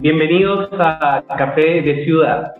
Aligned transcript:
Bienvenidos 0.00 0.70
a 0.78 1.22
Café 1.36 1.82
de 1.82 2.04
Ciudad. 2.06 2.54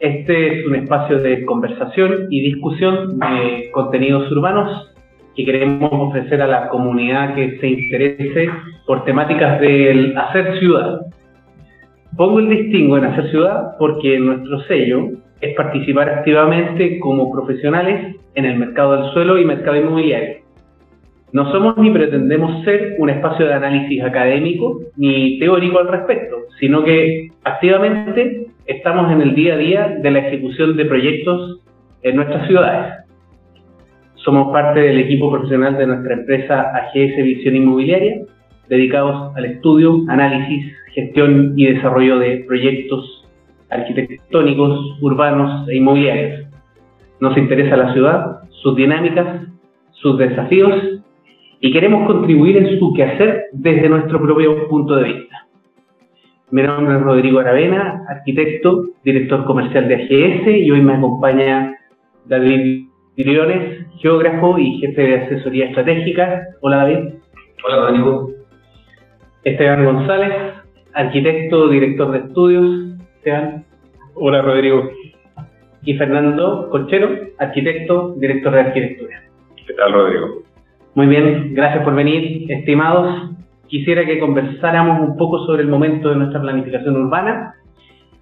Este 0.00 0.60
es 0.60 0.66
un 0.66 0.74
espacio 0.74 1.18
de 1.18 1.46
conversación 1.46 2.26
y 2.28 2.42
discusión 2.42 3.18
de 3.18 3.70
contenidos 3.72 4.30
urbanos 4.30 4.92
que 5.34 5.46
queremos 5.46 5.90
ofrecer 5.90 6.42
a 6.42 6.46
la 6.46 6.68
comunidad 6.68 7.34
que 7.34 7.58
se 7.58 7.68
interese 7.68 8.50
por 8.86 9.02
temáticas 9.06 9.62
del 9.62 10.14
hacer 10.14 10.58
ciudad. 10.58 11.06
Pongo 12.18 12.40
el 12.40 12.50
distingo 12.50 12.98
en 12.98 13.06
hacer 13.06 13.30
ciudad 13.30 13.78
porque 13.78 14.18
nuestro 14.18 14.60
sello 14.64 15.08
es 15.40 15.56
participar 15.56 16.10
activamente 16.10 16.98
como 16.98 17.32
profesionales 17.32 18.16
en 18.34 18.44
el 18.44 18.58
mercado 18.58 18.98
del 18.98 19.12
suelo 19.14 19.38
y 19.38 19.46
mercado 19.46 19.78
inmobiliario 19.78 20.41
no 21.32 21.50
somos 21.50 21.78
ni 21.78 21.90
pretendemos 21.90 22.62
ser 22.62 22.96
un 22.98 23.08
espacio 23.08 23.46
de 23.46 23.54
análisis 23.54 24.02
académico 24.02 24.80
ni 24.96 25.38
teórico 25.38 25.78
al 25.78 25.88
respecto, 25.88 26.36
sino 26.60 26.84
que 26.84 27.30
activamente 27.44 28.48
estamos 28.66 29.10
en 29.10 29.22
el 29.22 29.34
día 29.34 29.54
a 29.54 29.56
día 29.56 29.98
de 30.02 30.10
la 30.10 30.18
ejecución 30.18 30.76
de 30.76 30.84
proyectos 30.84 31.60
en 32.02 32.16
nuestras 32.16 32.46
ciudades. 32.46 33.04
Somos 34.16 34.52
parte 34.52 34.80
del 34.80 34.98
equipo 34.98 35.30
profesional 35.32 35.78
de 35.78 35.86
nuestra 35.86 36.14
empresa 36.14 36.70
AGS 36.76 37.16
Visión 37.24 37.56
Inmobiliaria, 37.56 38.20
dedicados 38.68 39.34
al 39.34 39.46
estudio, 39.46 40.04
análisis, 40.08 40.70
gestión 40.92 41.54
y 41.56 41.64
desarrollo 41.64 42.18
de 42.18 42.44
proyectos 42.46 43.26
arquitectónicos, 43.70 44.98
urbanos 45.00 45.66
e 45.68 45.76
inmobiliarios. 45.76 46.46
Nos 47.20 47.36
interesa 47.38 47.76
la 47.76 47.92
ciudad, 47.94 48.42
sus 48.50 48.76
dinámicas, 48.76 49.48
sus 49.92 50.18
desafíos 50.18 51.02
y 51.64 51.72
queremos 51.72 52.08
contribuir 52.08 52.56
en 52.56 52.76
su 52.76 52.92
quehacer 52.92 53.44
desde 53.52 53.88
nuestro 53.88 54.20
propio 54.20 54.66
punto 54.66 54.96
de 54.96 55.04
vista. 55.04 55.46
Mi 56.50 56.60
nombre 56.60 56.96
es 56.96 57.02
Rodrigo 57.02 57.38
Aravena, 57.38 58.04
arquitecto, 58.08 58.86
director 59.04 59.44
comercial 59.44 59.86
de 59.86 59.94
AGS 59.94 60.48
y 60.48 60.70
hoy 60.72 60.80
me 60.80 60.94
acompaña 60.94 61.78
David 62.24 62.88
Briones, 63.16 63.86
geógrafo 64.00 64.58
y 64.58 64.80
jefe 64.80 65.02
de 65.02 65.14
asesoría 65.20 65.66
estratégica. 65.66 66.48
Hola 66.62 66.78
David. 66.78 67.14
Hola 67.64 67.76
Rodrigo. 67.76 68.30
Esteban 69.44 69.84
González, 69.84 70.34
arquitecto, 70.94 71.68
director 71.68 72.10
de 72.10 72.18
estudios. 72.18 72.98
Esteban. 73.18 73.64
Hola 74.14 74.42
Rodrigo. 74.42 74.90
Y 75.84 75.94
Fernando 75.94 76.68
Conchero, 76.70 77.08
arquitecto, 77.38 78.14
director 78.16 78.52
de 78.52 78.60
arquitectura. 78.60 79.22
¿Qué 79.64 79.74
tal 79.74 79.92
Rodrigo? 79.92 80.51
Muy 80.94 81.06
bien, 81.06 81.54
gracias 81.54 81.84
por 81.84 81.94
venir, 81.94 82.52
estimados. 82.52 83.30
Quisiera 83.66 84.04
que 84.04 84.18
conversáramos 84.18 85.08
un 85.08 85.16
poco 85.16 85.46
sobre 85.46 85.62
el 85.62 85.68
momento 85.68 86.10
de 86.10 86.16
nuestra 86.16 86.42
planificación 86.42 86.96
urbana. 86.96 87.54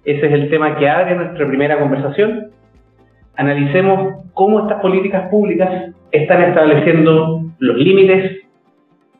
Ese 0.05 0.25
es 0.25 0.31
el 0.31 0.49
tema 0.49 0.77
que 0.77 0.87
abre 0.87 1.15
nuestra 1.15 1.45
primera 1.49 1.77
conversación. 1.77 2.47
Analicemos 3.35 4.23
cómo 4.33 4.61
estas 4.61 4.81
políticas 4.81 5.29
públicas 5.29 5.93
están 6.13 6.43
estableciendo 6.43 7.43
los 7.59 7.75
límites, 7.75 8.39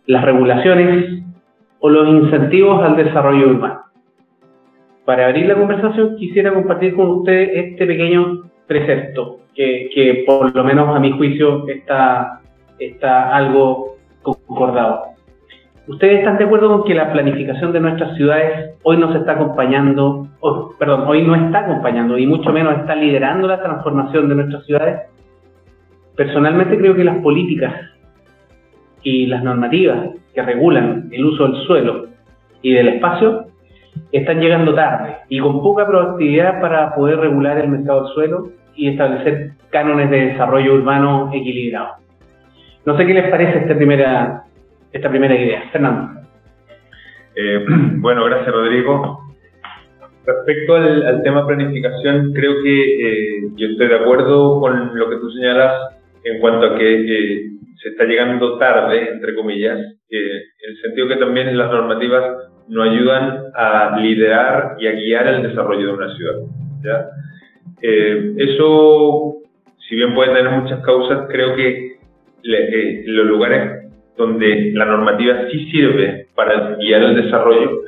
las 0.06 0.24
regulaciones 0.24 1.22
o 1.80 1.90
los 1.90 2.08
incentivos 2.08 2.82
al 2.82 2.96
desarrollo 2.96 3.50
urbano. 3.50 3.82
Para 5.04 5.26
abrir 5.26 5.48
la 5.48 5.56
conversación 5.56 6.16
quisiera 6.16 6.54
compartir 6.54 6.96
con 6.96 7.10
ustedes 7.10 7.50
este 7.54 7.86
pequeño 7.86 8.44
precepto 8.66 9.40
que, 9.54 9.90
que 9.94 10.24
por 10.26 10.56
lo 10.56 10.64
menos 10.64 10.96
a 10.96 11.02
mi 11.02 11.12
juicio 11.12 11.68
está 11.68 12.41
está 12.88 13.36
algo 13.36 13.98
concordado. 14.22 15.12
¿Ustedes 15.88 16.20
están 16.20 16.38
de 16.38 16.46
acuerdo 16.46 16.70
con 16.70 16.84
que 16.84 16.94
la 16.94 17.12
planificación 17.12 17.74
de 17.74 17.80
nuestras 17.80 18.16
ciudades 18.16 18.76
hoy 18.84 18.98
nos 18.98 19.16
está 19.16 19.34
acompañando, 19.34 20.28
perdón, 20.78 21.06
hoy 21.08 21.24
no 21.24 21.36
está 21.36 21.60
acompañando 21.60 22.18
y 22.18 22.28
mucho 22.28 22.52
menos 22.54 22.78
está 22.78 22.96
liderando 22.96 23.48
la 23.48 23.62
transformación 23.62 24.30
de 24.30 24.36
nuestras 24.36 24.66
ciudades? 24.66 25.02
Personalmente 26.16 26.78
creo 26.78 26.96
que 26.96 27.04
las 27.04 27.18
políticas 27.18 27.74
y 29.02 29.26
las 29.26 29.44
normativas 29.44 30.12
que 30.34 30.42
regulan 30.42 31.10
el 31.12 31.26
uso 31.26 31.48
del 31.48 31.56
suelo 31.66 32.06
y 32.62 32.74
del 32.74 32.90
espacio 32.90 33.48
están 34.12 34.40
llegando 34.40 34.74
tarde 34.74 35.18
y 35.30 35.40
con 35.40 35.62
poca 35.62 35.88
proactividad 35.88 36.62
para 36.62 36.94
poder 36.96 37.20
regular 37.20 37.58
el 37.58 37.70
mercado 37.70 38.04
del 38.04 38.14
suelo 38.14 38.50
y 38.76 38.90
establecer 38.90 39.54
cánones 39.70 40.10
de 40.10 40.28
desarrollo 40.28 40.76
urbano 40.76 41.32
equilibrados. 41.34 42.02
No 42.86 42.98
sé 42.98 43.06
qué 43.06 43.14
les 43.14 43.30
parece 43.30 43.60
esta 43.60 43.76
primera, 43.76 44.44
esta 44.92 45.10
primera 45.10 45.36
idea. 45.36 45.70
Fernando. 45.72 46.22
Eh, 47.36 47.66
bueno, 47.98 48.26
gracias 48.26 48.52
Rodrigo. 48.52 49.20
Respecto 50.26 50.76
al, 50.76 51.22
tema 51.24 51.48
planificación, 51.48 52.32
creo 52.34 52.62
que 52.64 53.40
eh, 53.40 53.42
yo 53.56 53.68
estoy 53.70 53.88
de 53.88 53.96
acuerdo 53.96 54.60
con 54.60 54.98
lo 54.98 55.10
que 55.10 55.16
tú 55.18 55.32
señalas 55.32 55.96
en 56.24 56.40
cuanto 56.40 56.68
a 56.68 56.78
que 56.78 56.94
eh, 56.94 57.50
se 57.82 57.90
está 57.90 58.04
llegando 58.04 58.60
tarde, 58.60 59.10
entre 59.10 59.36
comillas, 59.36 59.80
en 60.10 60.70
el 60.70 60.82
sentido 60.84 61.08
que 61.08 61.16
también 61.16 61.58
las 61.58 61.72
normativas 61.72 62.24
no 62.68 62.84
ayudan 62.84 63.46
a 63.56 63.98
liderar 64.00 64.76
y 64.78 64.88
a 64.88 64.92
guiar 64.92 65.28
el 65.28 65.44
desarrollo 65.44 65.88
de 65.88 65.94
una 65.94 66.16
ciudad. 66.16 66.36
eso, 67.82 69.38
si 69.90 69.96
bien 69.96 70.14
puede 70.14 70.36
tener 70.36 70.52
muchas 70.52 70.86
causas, 70.86 71.28
creo 71.30 71.56
que 71.56 71.91
eh, 72.44 73.04
los 73.06 73.26
lugares 73.26 73.90
donde 74.18 74.72
la 74.74 74.86
normativa 74.86 75.48
sí 75.52 75.72
sirve 75.72 76.28
para 76.36 76.76
guiar 76.76 77.04
el 77.04 77.24
desarrollo 77.24 77.82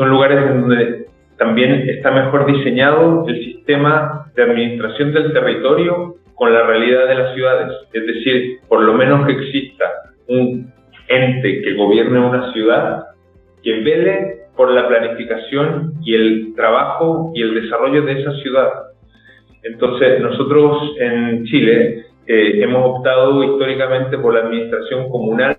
son 0.00 0.10
lugares 0.10 0.48
donde 0.48 1.06
también 1.36 1.88
está 1.88 2.10
mejor 2.10 2.46
diseñado 2.46 3.26
el 3.28 3.44
sistema 3.44 4.30
de 4.34 4.42
administración 4.42 5.12
del 5.12 5.32
territorio 5.32 6.16
con 6.34 6.52
la 6.52 6.66
realidad 6.66 7.06
de 7.06 7.14
las 7.16 7.34
ciudades. 7.34 7.72
Es 7.92 8.06
decir, 8.06 8.60
por 8.68 8.82
lo 8.82 8.94
menos 8.94 9.26
que 9.26 9.32
exista 9.32 9.84
un 10.28 10.72
ente 11.08 11.62
que 11.62 11.74
gobierne 11.74 12.18
una 12.18 12.52
ciudad 12.52 13.04
que 13.62 13.80
vele 13.80 14.36
por 14.56 14.70
la 14.70 14.88
planificación 14.88 15.94
y 16.02 16.14
el 16.14 16.54
trabajo 16.54 17.32
y 17.34 17.42
el 17.42 17.54
desarrollo 17.54 18.02
de 18.02 18.20
esa 18.20 18.32
ciudad. 18.42 18.70
Entonces, 19.62 20.20
nosotros 20.20 20.94
en 20.98 21.44
Chile 21.44 22.04
eh, 22.32 22.62
hemos 22.62 22.98
optado 22.98 23.42
históricamente 23.42 24.16
por 24.16 24.32
la 24.32 24.42
administración 24.42 25.08
comunal 25.08 25.58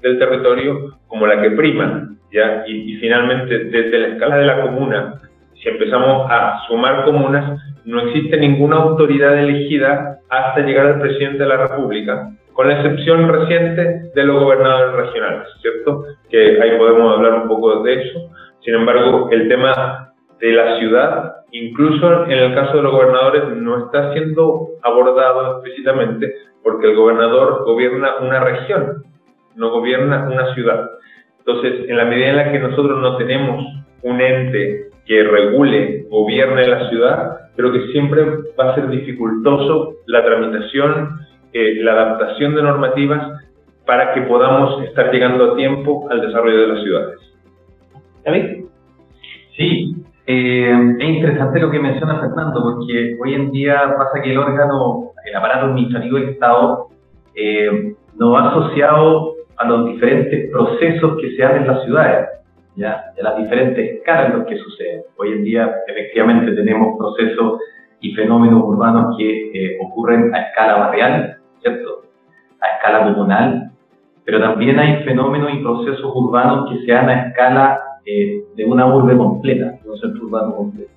del 0.00 0.18
territorio 0.18 0.96
como 1.08 1.26
la 1.26 1.42
que 1.42 1.50
prima, 1.50 2.08
¿ya? 2.32 2.64
Y, 2.66 2.96
finalmente, 2.96 3.64
desde 3.64 3.98
la 3.98 4.06
escala 4.08 4.38
de 4.38 4.46
la 4.46 4.62
comuna, 4.62 5.20
si 5.62 5.68
empezamos 5.68 6.26
a 6.30 6.60
sumar 6.68 7.04
comunas, 7.04 7.60
no 7.84 8.00
existe 8.00 8.38
ninguna 8.38 8.76
autoridad 8.76 9.38
elegida 9.38 10.20
hasta 10.30 10.62
llegar 10.62 10.86
al 10.86 11.00
presidente 11.02 11.42
de 11.42 11.50
la 11.50 11.66
República, 11.66 12.30
con 12.54 12.68
la 12.68 12.80
excepción 12.80 13.28
reciente 13.28 14.10
de 14.14 14.24
los 14.24 14.42
gobernadores 14.42 14.94
regionales, 14.94 15.48
¿cierto? 15.60 16.02
Que 16.30 16.62
ahí 16.62 16.78
podemos 16.78 17.14
hablar 17.14 17.42
un 17.42 17.48
poco 17.48 17.82
de 17.82 17.92
eso. 17.92 18.30
Sin 18.64 18.74
embargo, 18.74 19.28
el 19.32 19.48
tema 19.50 20.14
de 20.40 20.52
la 20.52 20.78
ciudad, 20.78 21.35
incluso 21.52 22.24
en 22.24 22.32
el 22.32 22.54
caso 22.54 22.76
de 22.76 22.82
los 22.82 22.92
gobernadores, 22.92 23.56
no 23.56 23.86
está 23.86 24.12
siendo 24.12 24.68
abordado 24.82 25.52
explícitamente 25.52 26.34
porque 26.62 26.90
el 26.90 26.96
gobernador 26.96 27.64
gobierna 27.64 28.16
una 28.20 28.40
región, 28.40 29.04
no 29.54 29.70
gobierna 29.70 30.28
una 30.30 30.52
ciudad. 30.54 30.90
Entonces, 31.38 31.88
en 31.88 31.96
la 31.96 32.04
medida 32.04 32.28
en 32.30 32.36
la 32.36 32.52
que 32.52 32.58
nosotros 32.58 33.00
no 33.00 33.16
tenemos 33.16 33.64
un 34.02 34.20
ente 34.20 34.90
que 35.06 35.22
regule, 35.22 36.06
gobierne 36.10 36.66
la 36.66 36.88
ciudad, 36.88 37.50
creo 37.54 37.72
que 37.72 37.86
siempre 37.92 38.24
va 38.58 38.72
a 38.72 38.74
ser 38.74 38.88
dificultoso 38.88 39.94
la 40.06 40.24
tramitación, 40.24 41.20
eh, 41.52 41.76
la 41.82 41.92
adaptación 41.92 42.54
de 42.56 42.62
normativas 42.62 43.44
para 43.86 44.12
que 44.12 44.22
podamos 44.22 44.82
estar 44.82 45.12
llegando 45.12 45.52
a 45.52 45.56
tiempo 45.56 46.08
al 46.10 46.20
desarrollo 46.20 46.60
de 46.62 46.66
las 46.66 46.82
ciudades. 46.82 47.18
¿David? 48.24 48.64
Sí, 49.56 49.94
eh, 50.26 50.96
es 50.98 51.08
interesante 51.08 51.60
lo 51.60 51.70
que 51.70 51.78
menciona 51.78 52.20
Fernando, 52.20 52.60
porque 52.60 53.16
hoy 53.22 53.34
en 53.34 53.52
día 53.52 53.94
pasa 53.96 54.20
que 54.22 54.32
el 54.32 54.38
órgano, 54.38 55.12
el 55.24 55.36
aparato 55.36 55.66
administrativo 55.66 56.18
del 56.18 56.30
Estado, 56.30 56.88
eh, 57.34 57.94
no 58.16 58.32
va 58.32 58.50
asociado 58.50 59.34
a 59.56 59.68
los 59.68 59.86
diferentes 59.86 60.50
procesos 60.50 61.16
que 61.20 61.36
se 61.36 61.44
hacen 61.44 61.62
en 61.62 61.68
las 61.68 61.84
ciudades, 61.84 62.28
¿ya? 62.74 63.04
de 63.14 63.22
las 63.22 63.36
diferentes 63.36 63.98
escalas 63.98 64.32
en 64.32 64.38
las 64.38 64.48
que 64.48 64.56
suceden. 64.56 65.02
Hoy 65.16 65.32
en 65.32 65.44
día, 65.44 65.72
efectivamente, 65.86 66.52
tenemos 66.52 66.98
procesos 66.98 67.60
y 68.00 68.12
fenómenos 68.14 68.64
urbanos 68.64 69.16
que 69.16 69.50
eh, 69.54 69.78
ocurren 69.80 70.34
a 70.34 70.40
escala 70.40 70.76
barrial, 70.76 71.36
¿cierto? 71.62 72.02
A 72.60 72.76
escala 72.76 73.04
comunal, 73.04 73.70
pero 74.24 74.40
también 74.40 74.78
hay 74.80 75.04
fenómenos 75.04 75.54
y 75.54 75.62
procesos 75.62 76.10
urbanos 76.14 76.68
que 76.68 76.84
se 76.84 76.92
dan 76.92 77.08
a 77.08 77.28
escala 77.28 77.85
eh, 78.06 78.44
de 78.54 78.64
una 78.64 78.86
urbe 78.86 79.16
completa, 79.16 79.78
de 79.82 79.90
un 79.90 79.98
centro 79.98 80.24
urbano 80.26 80.54
completo. 80.54 80.90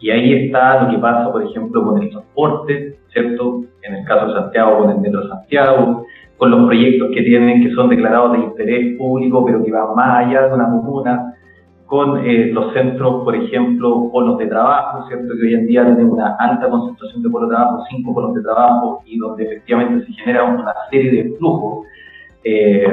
Y 0.00 0.10
ahí 0.10 0.32
está 0.32 0.84
lo 0.84 0.90
que 0.90 0.98
pasa, 0.98 1.32
por 1.32 1.42
ejemplo, 1.42 1.82
con 1.82 2.00
el 2.00 2.10
transporte, 2.10 2.98
¿cierto? 3.12 3.64
En 3.82 3.96
el 3.96 4.04
caso 4.04 4.28
de 4.28 4.34
Santiago, 4.34 4.78
con 4.78 4.90
el 4.90 4.98
Metro 4.98 5.26
Santiago, 5.28 6.04
con 6.36 6.50
los 6.52 6.66
proyectos 6.66 7.10
que 7.12 7.22
tienen, 7.22 7.64
que 7.64 7.74
son 7.74 7.88
declarados 7.88 8.32
de 8.32 8.38
interés 8.38 8.96
público, 8.96 9.44
pero 9.44 9.64
que 9.64 9.72
van 9.72 9.96
más 9.96 10.24
allá 10.24 10.46
de 10.46 10.54
una 10.54 10.70
comuna, 10.70 11.34
con 11.86 12.24
eh, 12.24 12.50
los 12.52 12.72
centros, 12.74 13.24
por 13.24 13.34
ejemplo, 13.34 14.08
polos 14.12 14.38
de 14.38 14.46
trabajo, 14.46 15.08
¿cierto? 15.08 15.34
Que 15.34 15.46
hoy 15.46 15.54
en 15.54 15.66
día 15.66 15.84
tenemos 15.84 16.12
una 16.12 16.36
alta 16.36 16.68
concentración 16.68 17.22
de 17.22 17.30
polos 17.30 17.48
de 17.48 17.56
trabajo, 17.56 17.84
cinco 17.90 18.14
polos 18.14 18.34
de 18.34 18.42
trabajo, 18.42 19.02
y 19.04 19.18
donde 19.18 19.44
efectivamente 19.44 20.06
se 20.06 20.12
genera 20.12 20.44
una 20.44 20.74
serie 20.90 21.10
de 21.10 21.36
flujos 21.38 21.86
eh, 22.44 22.86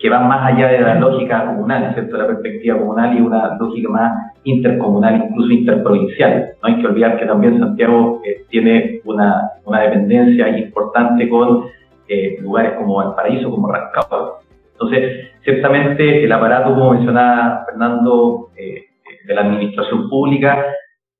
que 0.00 0.08
van 0.08 0.26
más 0.28 0.50
allá 0.50 0.68
de 0.68 0.80
la 0.80 0.94
lógica 0.94 1.44
comunal, 1.44 1.92
¿cierto? 1.92 2.16
La 2.16 2.26
perspectiva 2.26 2.78
comunal 2.78 3.18
y 3.18 3.20
una 3.20 3.56
lógica 3.58 3.90
más 3.90 4.32
intercomunal, 4.44 5.26
incluso 5.28 5.52
interprovincial. 5.52 6.52
No 6.62 6.68
hay 6.68 6.80
que 6.80 6.86
olvidar 6.86 7.18
que 7.18 7.26
también 7.26 7.58
Santiago 7.58 8.22
eh, 8.24 8.46
tiene 8.48 9.02
una, 9.04 9.50
una, 9.66 9.80
dependencia 9.82 10.48
importante 10.58 11.28
con 11.28 11.64
eh, 12.08 12.38
lugares 12.40 12.72
como 12.78 12.96
Valparaíso, 12.96 13.50
como 13.50 13.70
Rancagua. 13.70 14.38
Entonces, 14.72 15.28
ciertamente 15.44 16.24
el 16.24 16.32
aparato, 16.32 16.70
como 16.70 16.92
mencionaba 16.92 17.66
Fernando, 17.66 18.48
eh, 18.56 18.84
de 19.26 19.34
la 19.34 19.42
administración 19.42 20.08
pública, 20.08 20.64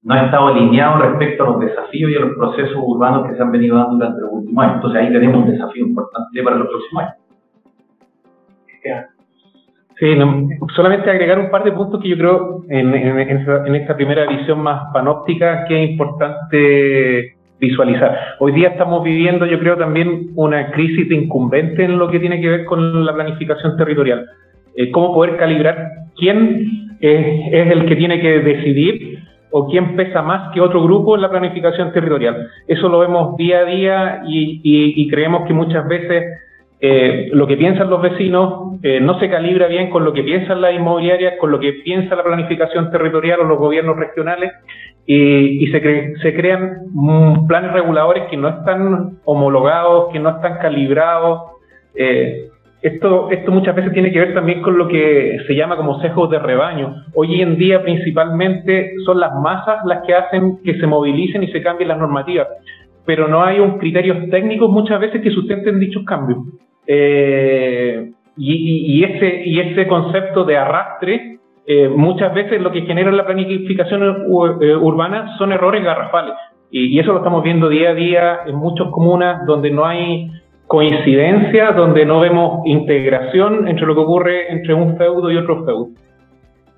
no 0.03 0.15
ha 0.15 0.25
estado 0.25 0.49
alineado 0.49 1.03
respecto 1.03 1.43
a 1.43 1.47
los 1.51 1.61
desafíos 1.61 2.11
y 2.11 2.17
a 2.17 2.21
los 2.21 2.35
procesos 2.35 2.79
urbanos 2.79 3.29
que 3.29 3.37
se 3.37 3.43
han 3.43 3.53
venido 3.53 3.77
dando 3.77 3.97
durante 3.97 4.23
los 4.23 4.31
últimos 4.33 4.65
años. 4.65 4.77
Entonces, 4.77 5.03
ahí 5.03 5.13
tenemos 5.13 5.45
un 5.45 5.53
desafío 5.53 5.85
importante 5.85 6.43
para 6.43 6.57
los 6.57 6.69
próximos 6.69 7.03
años. 7.03 7.20
Sí, 10.01 10.17
solamente 10.75 11.11
agregar 11.11 11.39
un 11.39 11.51
par 11.51 11.63
de 11.63 11.73
puntos 11.73 12.01
que 12.03 12.09
yo 12.09 12.17
creo 12.17 12.65
en, 12.71 12.95
esta 13.75 13.95
primera 13.95 14.27
visión 14.27 14.61
más 14.63 14.91
panóptica 14.95 15.67
que 15.67 15.85
es 15.85 15.91
importante 15.91 17.35
visualizar. 17.61 18.17
Hoy 18.39 18.53
día 18.53 18.69
estamos 18.69 19.05
viviendo, 19.05 19.45
yo 19.45 19.59
creo, 19.59 19.77
también 19.77 20.31
una 20.37 20.71
crisis 20.71 21.07
de 21.07 21.17
incumbente 21.17 21.85
en 21.85 21.99
lo 21.99 22.11
que 22.11 22.19
tiene 22.19 22.41
que 22.41 22.49
ver 22.49 22.65
con 22.65 23.05
la 23.05 23.13
planificación 23.13 23.77
territorial. 23.77 24.27
Eh, 24.75 24.91
cómo 24.91 25.13
poder 25.13 25.37
calibrar 25.37 25.91
quién 26.17 26.97
es, 27.01 27.71
el 27.71 27.85
que 27.85 27.97
tiene 27.97 28.23
que 28.23 28.41
decidir 28.41 29.19
o 29.51 29.69
quién 29.69 29.97
pesa 29.97 30.23
más 30.23 30.51
que 30.55 30.63
otro 30.63 30.83
grupo 30.83 31.15
en 31.15 31.21
la 31.21 31.29
planificación 31.29 31.93
territorial. 31.93 32.49
Eso 32.67 32.89
lo 32.89 33.01
vemos 33.01 33.37
día 33.37 33.59
a 33.59 33.65
día 33.67 34.23
y 34.27 35.07
creemos 35.11 35.47
que 35.47 35.53
muchas 35.53 35.87
veces 35.87 36.25
eh, 36.83 37.29
lo 37.33 37.47
que 37.47 37.59
piensan 37.59 37.91
los 37.91 38.01
vecinos 38.01 38.79
eh, 38.83 39.01
no 39.01 39.19
se 39.21 39.29
calibra 39.29 39.67
bien 39.67 39.91
con 39.91 40.03
lo 40.03 40.15
que 40.15 40.23
piensan 40.23 40.63
las 40.63 40.73
inmobiliarias, 40.73 41.35
con 41.39 41.51
lo 41.51 41.61
que 41.61 41.75
piensa 41.85 42.17
la 42.17 42.25
planificación 42.25 42.91
territorial 42.91 43.41
o 43.41 43.45
los 43.45 43.59
gobiernos 43.59 43.97
regionales 43.97 44.53
y, 45.05 45.67
se, 45.67 46.15
se, 46.23 46.35
crean 46.35 46.87
mm, 46.93 47.47
planes 47.47 47.73
reguladores 47.73 48.25
que 48.31 48.37
no 48.37 48.49
están 48.49 49.19
homologados, 49.25 50.11
que 50.13 50.21
no 50.21 50.31
están 50.31 50.59
calibrados. 50.59 51.51
Eh, 51.95 52.49
esto, 52.81 53.31
esto 53.31 53.51
muchas 53.51 53.75
veces 53.75 53.93
tiene 53.93 54.11
que 54.11 54.21
ver 54.21 54.33
también 54.33 54.63
con 54.63 54.79
lo 54.79 54.89
que 54.89 55.39
se 55.47 55.55
llama 55.55 55.77
como 55.77 56.01
sesgos 56.01 56.31
de 56.31 56.39
rebaño. 56.39 56.95
Hoy 57.15 57.43
en 57.43 57.59
día 57.59 57.83
principalmente 57.83 58.93
son 59.05 59.21
las 59.21 59.35
masas 59.35 59.85
las 59.85 60.07
que 60.07 60.15
hacen 60.15 60.63
que 60.65 60.79
se 60.79 60.87
movilicen 60.87 61.43
y 61.43 61.49
se 61.49 61.61
cambien 61.61 61.89
las 61.89 61.99
normativas, 61.99 62.49
pero 63.05 63.29
no 63.29 63.43
hay 63.43 63.59
un 63.61 63.77
criterios 63.79 64.31
técnicos 64.31 64.71
muchas 64.71 64.99
veces 64.99 65.21
que 65.21 65.31
sustenten 65.31 65.79
dichos 65.79 66.05
cambios. 66.05 66.39
Eh, 66.93 68.11
y, 68.37 69.05
ese, 69.05 69.43
y 69.45 69.61
ese 69.61 69.87
concepto 69.87 70.43
de 70.45 70.57
arrastre, 70.57 71.39
eh, 71.65 71.89
muchas 71.89 72.35
veces 72.35 72.61
lo 72.61 72.73
que 72.73 72.83
genera 72.83 73.13
la 73.13 73.25
planificación 73.27 74.03
eh, 74.03 74.75
urbana 74.75 75.37
son 75.39 75.53
errores 75.53 75.85
garrafales. 75.85 76.35
Y, 76.73 76.99
eso 76.99 77.13
lo 77.13 77.19
estamos 77.19 77.45
viendo 77.45 77.69
día 77.69 77.91
a 77.91 77.95
día 77.95 78.41
en 78.47 78.57
muchas 78.57 78.89
comunas 78.89 79.47
donde 79.47 79.71
no 79.71 79.87
hay 79.87 80.33
coincidencia, 80.67 81.71
donde 81.73 82.05
no 82.05 82.19
vemos 82.19 82.63
integración 82.67 83.69
entre 83.69 83.87
lo 83.87 83.95
que 83.95 84.01
ocurre 84.01 84.53
entre 84.53 84.75
un 84.75 84.97
feudo 84.97 85.31
y 85.31 85.37
otro 85.37 85.65
feudo. 85.65 85.89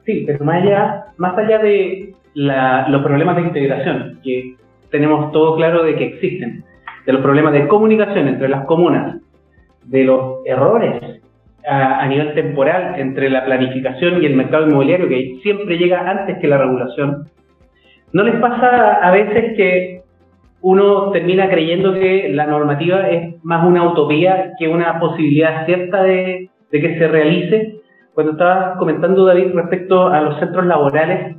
Sí, 0.05 0.25
pero 0.27 0.45
más 0.45 0.63
allá, 0.63 1.05
más 1.17 1.39
allá 1.39 1.59
de 1.59 2.15
los 2.35 3.03
problemas 3.03 3.37
de 3.37 3.43
integración, 3.43 4.21
que 4.23 4.57
tenemos 4.91 5.33
todo 5.33 5.57
claro 5.57 5.85
de 5.85 5.95
que 5.95 6.05
existen, 6.05 6.65
de 7.07 7.13
los 7.15 7.23
problemas 7.23 7.55
de 7.55 7.67
comunicación 7.67 8.29
entre 8.29 8.51
las 8.51 8.67
comunas, 8.67 9.22
de 9.85 10.05
los 10.05 10.45
errores 10.45 11.21
a, 11.67 12.07
nivel 12.07 12.35
temporal 12.35 12.95
entre 12.99 13.31
la 13.31 13.45
planificación 13.45 14.23
y 14.23 14.27
el 14.27 14.37
mercado 14.37 14.67
inmobiliario, 14.67 15.09
que 15.09 15.39
siempre 15.43 15.79
llega 15.79 16.09
antes 16.09 16.39
que 16.39 16.49
la 16.49 16.59
regulación. 16.59 17.29
¿No 18.13 18.23
les 18.25 18.37
pasa 18.37 18.95
a 18.95 19.11
veces 19.11 19.57
que 19.57 20.03
uno 20.61 21.11
termina 21.11 21.49
creyendo 21.49 21.95
que 21.95 22.29
la 22.31 22.47
normativa 22.47 23.09
es 23.09 23.43
más 23.45 23.67
una 23.67 23.85
utopía 23.85 24.53
que 24.59 24.69
una 24.69 25.01
posibilidad 25.01 25.67
cierta 25.67 26.03
de, 26.03 26.51
de 26.71 26.81
que 26.81 26.99
se 26.99 27.09
realice? 27.09 27.81
Cuando 28.15 28.33
estaba 28.33 28.77
comentando 28.77 29.25
David 29.25 29.55
respecto 29.55 30.09
a 30.09 30.21
los 30.21 30.39
centros 30.39 30.67
laborales, 30.67 31.37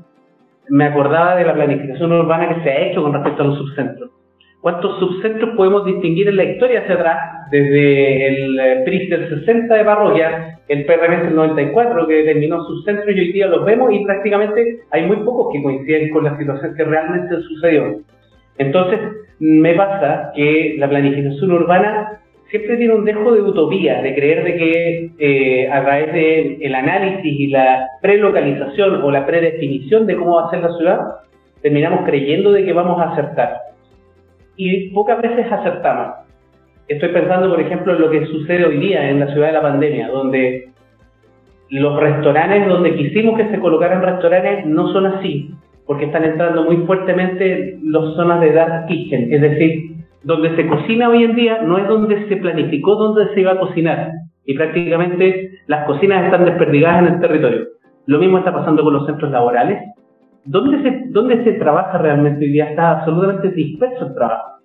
me 0.69 0.85
acordaba 0.85 1.35
de 1.35 1.45
la 1.45 1.53
planificación 1.53 2.11
urbana 2.11 2.49
que 2.49 2.63
se 2.63 2.69
ha 2.69 2.87
hecho 2.87 3.03
con 3.03 3.13
respecto 3.13 3.43
a 3.43 3.47
los 3.47 3.57
subcentros 3.57 4.12
cuántos 4.63 4.97
subcentros 4.97 5.57
podemos 5.57 5.85
distinguir 5.85 6.29
en 6.29 6.37
la 6.37 6.45
historia 6.45 6.79
hacia 6.79 6.95
atrás, 6.95 7.17
desde 7.51 8.27
el 8.27 8.57
eh, 8.57 8.81
PRIS 8.85 9.09
del 9.09 9.29
60 9.41 9.75
de 9.75 9.83
parroquia, 9.83 10.59
el 10.69 10.85
PRM 10.85 11.25
del 11.25 11.35
94 11.35 12.07
que 12.07 12.13
determinó 12.13 12.63
subcentros 12.63 13.13
y 13.13 13.19
hoy 13.19 13.33
día 13.33 13.47
los 13.47 13.65
vemos 13.65 13.91
y 13.93 14.05
prácticamente 14.05 14.79
hay 14.89 15.05
muy 15.05 15.17
pocos 15.17 15.51
que 15.51 15.61
coinciden 15.61 16.09
con 16.11 16.23
la 16.23 16.37
situación 16.37 16.75
que 16.75 16.83
realmente 16.85 17.41
sucedió. 17.41 17.99
Entonces, 18.57 19.01
me 19.39 19.73
pasa 19.73 20.31
que 20.33 20.75
la 20.79 20.87
planificación 20.87 21.51
urbana 21.51 22.21
siempre 22.49 22.77
tiene 22.77 22.95
un 22.95 23.03
dejo 23.03 23.33
de 23.33 23.41
utopía, 23.41 24.01
de 24.01 24.15
creer 24.15 24.45
de 24.45 24.55
que 24.55 25.11
eh, 25.19 25.69
a 25.69 25.83
través 25.83 26.13
del 26.13 26.57
el 26.61 26.73
análisis 26.73 27.37
y 27.37 27.47
la 27.47 27.89
prelocalización 28.01 29.03
o 29.03 29.11
la 29.11 29.25
predefinición 29.25 30.07
de 30.07 30.15
cómo 30.15 30.35
va 30.35 30.47
a 30.47 30.51
ser 30.51 30.61
la 30.61 30.77
ciudad, 30.77 30.99
terminamos 31.61 32.05
creyendo 32.05 32.53
de 32.53 32.63
que 32.63 32.71
vamos 32.71 33.01
a 33.01 33.11
acertar 33.11 33.72
y 34.55 34.89
pocas 34.89 35.21
veces 35.21 35.51
acertamos. 35.51 36.15
Estoy 36.87 37.09
pensando, 37.09 37.49
por 37.49 37.59
ejemplo, 37.59 37.93
en 37.93 38.01
lo 38.01 38.09
que 38.09 38.25
sucede 38.25 38.65
hoy 38.65 38.77
día 38.77 39.09
en 39.09 39.19
la 39.19 39.27
ciudad 39.27 39.47
de 39.47 39.53
la 39.53 39.61
pandemia, 39.61 40.09
donde 40.09 40.69
los 41.69 41.99
restaurantes 41.99 42.67
donde 42.67 42.95
quisimos 42.95 43.37
que 43.37 43.49
se 43.49 43.59
colocaran 43.59 44.01
restaurantes 44.01 44.65
no 44.65 44.91
son 44.91 45.07
así, 45.07 45.51
porque 45.85 46.05
están 46.05 46.25
entrando 46.25 46.63
muy 46.63 46.77
fuertemente 46.85 47.79
las 47.83 48.13
zonas 48.15 48.41
de 48.41 48.51
dark 48.51 48.87
kitchen, 48.87 49.33
es 49.33 49.41
decir, 49.41 49.95
donde 50.23 50.55
se 50.55 50.67
cocina 50.67 51.09
hoy 51.09 51.23
en 51.23 51.35
día 51.35 51.61
no 51.63 51.77
es 51.77 51.87
donde 51.87 52.27
se 52.27 52.37
planificó 52.37 52.95
dónde 52.95 53.33
se 53.33 53.41
iba 53.41 53.53
a 53.53 53.59
cocinar, 53.59 54.11
y 54.45 54.55
prácticamente 54.55 55.51
las 55.67 55.85
cocinas 55.85 56.25
están 56.25 56.45
desperdigadas 56.45 57.07
en 57.07 57.13
el 57.15 57.21
territorio. 57.21 57.67
Lo 58.05 58.19
mismo 58.19 58.37
está 58.37 58.53
pasando 58.53 58.83
con 58.83 58.93
los 58.93 59.05
centros 59.05 59.31
laborales, 59.31 59.81
¿Dónde 60.45 60.81
se, 60.81 61.03
¿Dónde 61.09 61.43
se 61.43 61.53
trabaja 61.53 61.97
realmente 61.97 62.43
hoy 62.43 62.51
día? 62.51 62.71
Está 62.71 62.99
absolutamente 62.99 63.49
disperso 63.51 64.07
el 64.07 64.13
trabajo. 64.13 64.59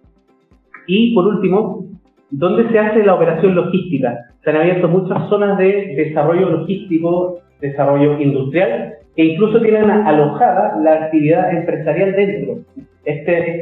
Y 0.89 1.15
por 1.15 1.27
último, 1.27 1.87
¿dónde 2.31 2.69
se 2.71 2.79
hace 2.79 3.05
la 3.05 3.15
operación 3.15 3.55
logística? 3.55 4.27
Se 4.43 4.51
han 4.51 4.57
abierto 4.57 4.89
muchas 4.89 5.29
zonas 5.29 5.57
de 5.59 5.95
desarrollo 5.97 6.51
logístico, 6.51 7.39
desarrollo 7.61 8.19
industrial, 8.19 8.95
e 9.15 9.25
incluso 9.25 9.61
tienen 9.61 9.89
alojada 9.89 10.77
la 10.83 11.05
actividad 11.05 11.53
empresarial 11.53 12.13
dentro. 12.13 12.59
Este, 13.05 13.57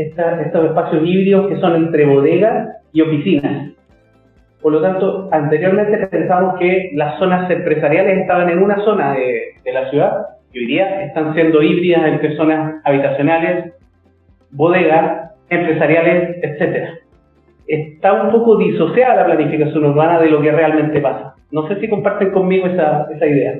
esta, 0.00 0.40
estos 0.40 0.64
espacios 0.64 1.02
híbridos 1.06 1.48
que 1.48 1.60
son 1.60 1.76
entre 1.76 2.06
bodegas 2.06 2.76
y 2.92 3.02
oficinas. 3.02 3.72
Por 4.62 4.72
lo 4.72 4.80
tanto, 4.80 5.28
anteriormente 5.32 6.06
pensamos 6.06 6.58
que 6.58 6.90
las 6.94 7.18
zonas 7.18 7.48
empresariales 7.50 8.18
estaban 8.18 8.48
en 8.48 8.58
una 8.58 8.82
zona 8.84 9.12
de, 9.12 9.54
de 9.62 9.72
la 9.72 9.88
ciudad 9.90 10.37
que 10.52 10.60
hoy 10.60 10.66
día 10.66 11.04
están 11.04 11.34
siendo 11.34 11.62
híbridas 11.62 12.06
entre 12.06 12.36
zonas 12.36 12.80
habitacionales, 12.84 13.74
bodegas, 14.50 15.32
empresariales, 15.50 16.38
etc. 16.42 16.88
Está 17.66 18.22
un 18.22 18.30
poco 18.30 18.56
disociada 18.56 19.16
la 19.16 19.26
planificación 19.26 19.84
urbana 19.84 20.18
de 20.20 20.30
lo 20.30 20.40
que 20.40 20.52
realmente 20.52 21.00
pasa. 21.00 21.34
No 21.50 21.66
sé 21.68 21.80
si 21.80 21.88
comparten 21.88 22.30
conmigo 22.30 22.66
esa, 22.66 23.06
esa 23.10 23.26
idea. 23.26 23.54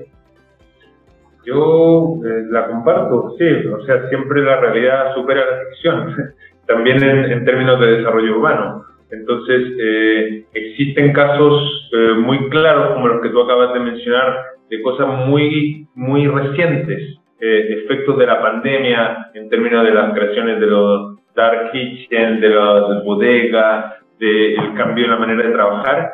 Yo 1.45 2.21
eh, 2.27 2.45
la 2.51 2.67
comparto, 2.67 3.35
sí, 3.39 3.45
o 3.67 3.83
sea, 3.85 4.09
siempre 4.09 4.43
la 4.43 4.61
realidad 4.61 5.15
supera 5.15 5.41
la 5.41 5.71
ficción, 5.71 6.15
también 6.67 7.03
en, 7.03 7.45
términos 7.45 7.81
de 7.81 7.99
desarrollo 7.99 8.37
urbano. 8.37 8.85
Entonces, 9.11 9.73
eh, 9.81 10.45
existen 10.53 11.15
casos 11.15 11.91
eh, 11.95 12.15
muy 12.19 12.51
claros, 12.51 12.93
como 12.93 13.09
los 13.09 13.23
que 13.23 13.31
tú 13.31 13.41
acabas 13.41 13.73
de 13.73 13.81
mencionar, 13.81 14.37
de 14.69 14.83
cosas 14.83 15.27
muy, 15.27 15.87
muy 15.95 16.27
recientes, 16.27 17.19
eh, 17.41 17.83
efectos 17.83 18.19
de 18.19 18.27
la 18.27 18.41
pandemia 18.41 19.31
en 19.35 19.49
términos 19.49 19.85
de 19.85 19.95
las 19.95 20.13
creaciones 20.13 20.61
de 20.61 20.67
los 20.67 21.19
dark 21.35 21.71
kitchen, 21.71 22.41
de 22.41 22.49
las 22.49 23.05
bodegas, 23.05 23.95
del 24.19 24.75
cambio 24.77 25.05
en 25.05 25.11
la 25.13 25.19
manera 25.19 25.45
de 25.45 25.55
trabajar, 25.55 26.13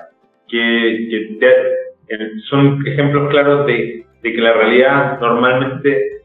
que, 0.49 1.39
son 2.51 2.87
ejemplos 2.87 3.31
claros 3.31 3.67
de, 3.67 4.05
de, 4.23 4.33
que 4.33 4.41
la 4.41 4.53
realidad 4.53 5.19
normalmente 5.21 6.21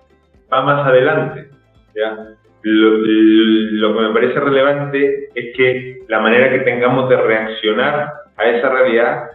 va 0.51 0.61
más 0.63 0.85
adelante. 0.85 1.47
¿ya? 1.95 2.35
Lo, 2.63 2.97
lo, 2.97 3.95
que 3.95 4.01
me 4.01 4.13
parece 4.13 4.39
relevante 4.39 5.29
es 5.33 5.55
que 5.55 5.99
la 6.09 6.19
manera 6.19 6.49
que 6.49 6.59
tengamos 6.59 7.07
de 7.09 7.15
reaccionar 7.15 8.09
a 8.35 8.45
esa 8.49 8.69
realidad 8.69 9.29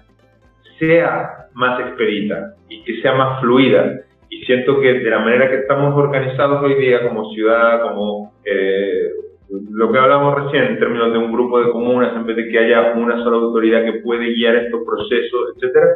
sea 0.78 1.48
más 1.54 1.80
expedita 1.80 2.54
y 2.68 2.82
que 2.82 3.00
sea 3.00 3.14
más 3.14 3.40
fluida 3.40 4.00
y 4.30 4.44
siento 4.44 4.80
que 4.80 4.94
de 4.94 5.10
la 5.10 5.20
manera 5.20 5.48
que 5.48 5.58
estamos 5.58 5.94
organizados 5.96 6.62
hoy 6.62 6.74
día 6.74 7.06
como 7.06 7.30
ciudad, 7.30 7.82
como 7.82 8.32
eh, 8.44 9.10
lo 9.70 9.92
que 9.92 9.98
hablamos 9.98 10.34
recién 10.42 10.64
en 10.64 10.78
términos 10.78 11.12
de 11.12 11.18
un 11.18 11.32
grupo 11.32 11.60
de 11.60 11.70
comunas, 11.70 12.14
en 12.16 12.26
vez 12.26 12.36
de 12.36 12.48
que 12.48 12.58
haya 12.58 12.94
una 12.94 13.22
sola 13.22 13.36
autoridad 13.36 13.84
que 13.84 14.00
puede 14.00 14.32
guiar 14.32 14.56
estos 14.56 14.82
procesos, 14.84 15.54
etcétera, 15.54 15.86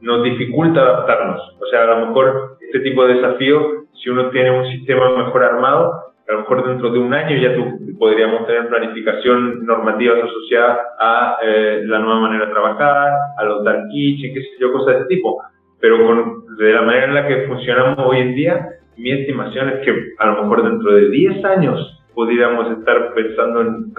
nos 0.00 0.22
dificulta 0.22 0.80
adaptarnos. 0.80 1.56
O 1.60 1.66
sea, 1.66 1.84
a 1.84 1.98
lo 1.98 2.06
mejor 2.06 2.58
este 2.60 2.80
tipo 2.80 3.04
de 3.06 3.14
desafío, 3.14 3.86
si 3.94 4.10
uno 4.10 4.30
tiene 4.30 4.50
un 4.50 4.66
sistema 4.66 5.24
mejor 5.24 5.42
armado, 5.42 5.92
a 6.28 6.32
lo 6.32 6.40
mejor 6.40 6.68
dentro 6.68 6.90
de 6.90 6.98
un 6.98 7.14
año 7.14 7.36
ya 7.36 7.54
tú, 7.54 7.96
podríamos 7.98 8.46
tener 8.46 8.68
planificación 8.68 9.64
normativas 9.64 10.18
asociadas 10.24 10.78
a 10.98 11.38
eh, 11.42 11.82
la 11.86 11.98
nueva 12.00 12.20
manera 12.20 12.46
de 12.46 12.52
trabajar, 12.52 13.12
a 13.38 13.44
los 13.44 13.64
dark 13.64 13.88
kitchen, 13.90 14.34
qué 14.34 14.40
sé 14.42 14.48
yo, 14.60 14.72
cosas 14.72 14.94
de 14.94 15.00
este 15.00 15.14
tipo. 15.16 15.42
Pero 15.80 16.06
con, 16.06 16.56
de 16.58 16.72
la 16.72 16.82
manera 16.82 17.06
en 17.06 17.14
la 17.14 17.26
que 17.26 17.46
funcionamos 17.46 17.98
hoy 18.00 18.18
en 18.18 18.34
día, 18.34 18.68
mi 18.98 19.10
estimación 19.10 19.70
es 19.70 19.84
que 19.86 19.94
a 20.18 20.26
lo 20.26 20.42
mejor 20.42 20.64
dentro 20.64 20.92
de 20.92 21.08
10 21.08 21.44
años 21.46 21.94
podríamos 22.14 22.78
estar 22.78 23.14
pensando 23.14 23.62
en, 23.62 23.92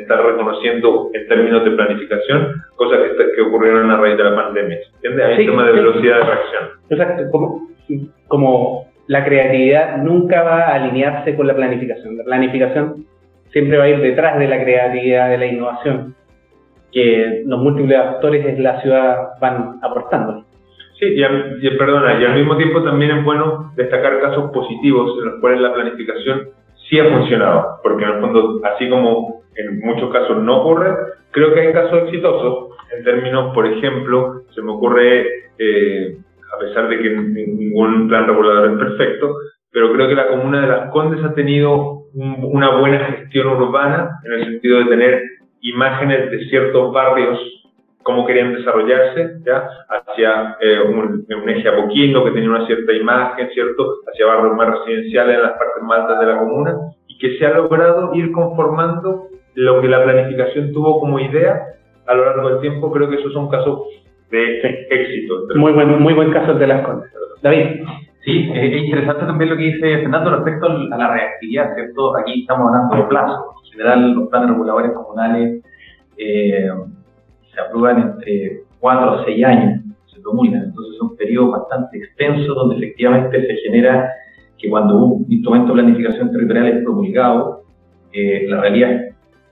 estar 0.00 0.22
reconociendo 0.22 1.08
en 1.14 1.28
términos 1.28 1.64
de 1.64 1.70
planificación 1.70 2.62
cosas 2.74 2.98
que, 3.16 3.32
que 3.36 3.42
ocurrieron 3.42 3.90
a 3.90 3.96
raíz 3.96 4.18
de 4.18 4.24
la 4.24 4.34
pandemia. 4.34 4.78
¿Entiendes? 4.96 5.24
Hay 5.24 5.44
un 5.44 5.52
tema 5.52 5.66
de 5.66 5.72
velocidad 5.72 6.16
de 6.18 6.24
reacción. 6.24 6.64
Exacto, 6.90 7.22
como, 7.30 7.68
como 8.26 8.89
la 9.10 9.24
creatividad 9.24 9.96
nunca 9.96 10.44
va 10.44 10.68
a 10.68 10.74
alinearse 10.76 11.34
con 11.34 11.48
la 11.48 11.56
planificación. 11.56 12.16
La 12.16 12.22
planificación 12.22 13.06
siempre 13.50 13.76
va 13.76 13.82
a 13.82 13.88
ir 13.88 14.00
detrás 14.00 14.38
de 14.38 14.46
la 14.46 14.62
creatividad, 14.62 15.30
de 15.30 15.38
la 15.38 15.46
innovación, 15.46 16.14
que 16.92 17.42
los 17.44 17.60
múltiples 17.60 17.98
actores 17.98 18.44
de 18.44 18.62
la 18.62 18.80
ciudad 18.80 19.30
van 19.40 19.80
aportando. 19.82 20.44
Sí, 21.00 21.06
y, 21.16 21.70
perdona, 21.76 22.20
y 22.20 22.24
al 22.24 22.36
mismo 22.36 22.56
tiempo 22.56 22.84
también 22.84 23.10
es 23.10 23.24
bueno 23.24 23.72
destacar 23.74 24.20
casos 24.20 24.52
positivos 24.52 25.18
en 25.18 25.24
los 25.24 25.40
cuales 25.40 25.60
la 25.60 25.74
planificación 25.74 26.50
sí 26.88 27.00
ha 27.00 27.06
funcionado, 27.06 27.80
porque 27.82 28.04
en 28.04 28.10
el 28.10 28.20
fondo, 28.20 28.60
así 28.62 28.88
como 28.88 29.42
en 29.56 29.80
muchos 29.80 30.12
casos 30.12 30.40
no 30.40 30.60
ocurre, 30.60 30.94
creo 31.32 31.52
que 31.52 31.62
hay 31.62 31.72
casos 31.72 32.04
exitosos 32.04 32.76
en 32.96 33.02
términos, 33.02 33.52
por 33.54 33.66
ejemplo, 33.66 34.42
se 34.54 34.62
me 34.62 34.70
ocurre, 34.70 35.26
eh, 35.58 36.16
a 36.52 36.58
pesar 36.58 36.88
de 36.88 36.98
que 36.98 37.10
ningún 37.10 38.08
plan 38.08 38.26
regulador 38.26 38.72
es 38.72 38.78
perfecto, 38.78 39.34
pero 39.70 39.92
creo 39.92 40.08
que 40.08 40.14
la 40.14 40.28
comuna 40.28 40.62
de 40.62 40.68
Las 40.68 40.90
Condes 40.90 41.24
ha 41.24 41.34
tenido 41.34 42.04
una 42.12 42.78
buena 42.78 42.98
gestión 43.06 43.48
urbana 43.48 44.18
en 44.24 44.32
el 44.32 44.44
sentido 44.44 44.78
de 44.78 44.84
tener 44.86 45.22
imágenes 45.60 46.30
de 46.30 46.48
ciertos 46.48 46.92
barrios 46.92 47.38
cómo 48.02 48.26
querían 48.26 48.54
desarrollarse, 48.54 49.40
¿ya? 49.44 49.68
hacia 49.88 50.56
eh, 50.60 50.80
un, 50.80 51.24
eje 51.48 51.68
apoquino 51.68 52.24
que 52.24 52.30
tenía 52.30 52.50
una 52.50 52.66
cierta 52.66 52.92
imagen, 52.92 53.50
¿cierto? 53.52 53.96
hacia 54.10 54.26
barrios 54.26 54.56
más 54.56 54.70
residenciales 54.78 55.36
en 55.36 55.42
las 55.42 55.52
partes 55.52 55.82
más 55.82 56.00
altas 56.00 56.20
de 56.20 56.26
la 56.26 56.38
comuna, 56.38 56.76
y 57.06 57.18
que 57.18 57.38
se 57.38 57.46
ha 57.46 57.50
logrado 57.50 58.14
ir 58.14 58.32
conformando 58.32 59.28
lo 59.54 59.80
que 59.80 59.88
la 59.88 60.02
planificación 60.02 60.72
tuvo 60.72 61.00
como 61.00 61.20
idea 61.20 61.60
a 62.06 62.14
lo 62.14 62.24
largo 62.24 62.50
del 62.50 62.60
tiempo. 62.60 62.90
Creo 62.90 63.10
que 63.10 63.16
esos 63.16 63.32
son 63.32 63.48
casos 63.50 63.80
de 64.30 64.86
éxito. 64.90 65.46
Muy 65.56 65.72
buen, 65.72 66.02
muy 66.02 66.14
buen 66.14 66.32
caso 66.32 66.54
de 66.54 66.66
las 66.66 66.86
Condes. 66.86 67.10
David. 67.42 67.84
Sí, 68.22 68.50
es 68.54 68.82
interesante 68.84 69.24
también 69.24 69.50
lo 69.50 69.56
que 69.56 69.62
dice 69.62 69.98
Fernando 69.98 70.30
respecto 70.36 70.66
a 70.66 70.96
la 70.98 71.10
reactividad, 71.10 71.74
¿cierto? 71.74 72.18
Aquí 72.18 72.42
estamos 72.42 72.68
hablando 72.68 72.96
de 72.96 73.02
plazo. 73.04 73.54
En 73.64 73.72
general, 73.72 74.12
los 74.12 74.28
planes 74.28 74.50
reguladores 74.50 74.92
comunales 74.92 75.64
eh, 76.18 76.68
se 77.54 77.60
aprueban 77.60 78.02
entre 78.02 78.64
4 78.78 79.12
o 79.12 79.24
6 79.24 79.44
años, 79.44 79.80
se 80.12 80.20
promulgan. 80.20 80.64
Entonces 80.64 80.96
es 80.96 81.00
un 81.00 81.16
periodo 81.16 81.50
bastante 81.52 81.96
extenso 81.96 82.52
donde 82.52 82.76
efectivamente 82.76 83.46
se 83.46 83.54
genera 83.56 84.12
que 84.58 84.68
cuando 84.68 85.02
un 85.02 85.26
instrumento 85.30 85.68
de 85.68 85.82
planificación 85.82 86.30
territorial 86.30 86.66
es 86.66 86.84
promulgado, 86.84 87.62
eh, 88.12 88.44
la 88.48 88.60
realidad 88.60 88.90
es 88.90 89.09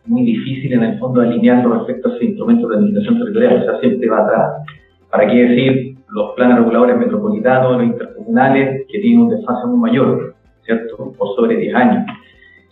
muy 0.09 0.23
difícil 0.23 0.73
en 0.73 0.83
el 0.83 0.99
fondo 0.99 1.21
alinearlo 1.21 1.75
respecto 1.75 2.09
a 2.09 2.17
ese 2.17 2.27
instrumento 2.27 2.69
de 2.69 2.77
planificación 2.77 3.19
territorial, 3.19 3.63
o 3.63 3.65
sea, 3.65 3.81
siempre 3.81 4.09
va 4.09 4.25
atrás. 4.25 4.67
¿Para 5.11 5.27
qué 5.27 5.45
decir 5.45 5.97
los 6.11 6.35
planes 6.35 6.59
reguladores 6.59 6.97
metropolitanos, 6.97 7.73
los 7.73 7.85
intercomunales, 7.85 8.87
que 8.89 8.99
tienen 9.01 9.21
un 9.23 9.31
desfase 9.31 9.67
muy 9.67 9.91
mayor, 9.91 10.35
¿cierto? 10.65 11.13
Por 11.17 11.37
sobre 11.37 11.57
10 11.57 11.75
años. 11.75 12.07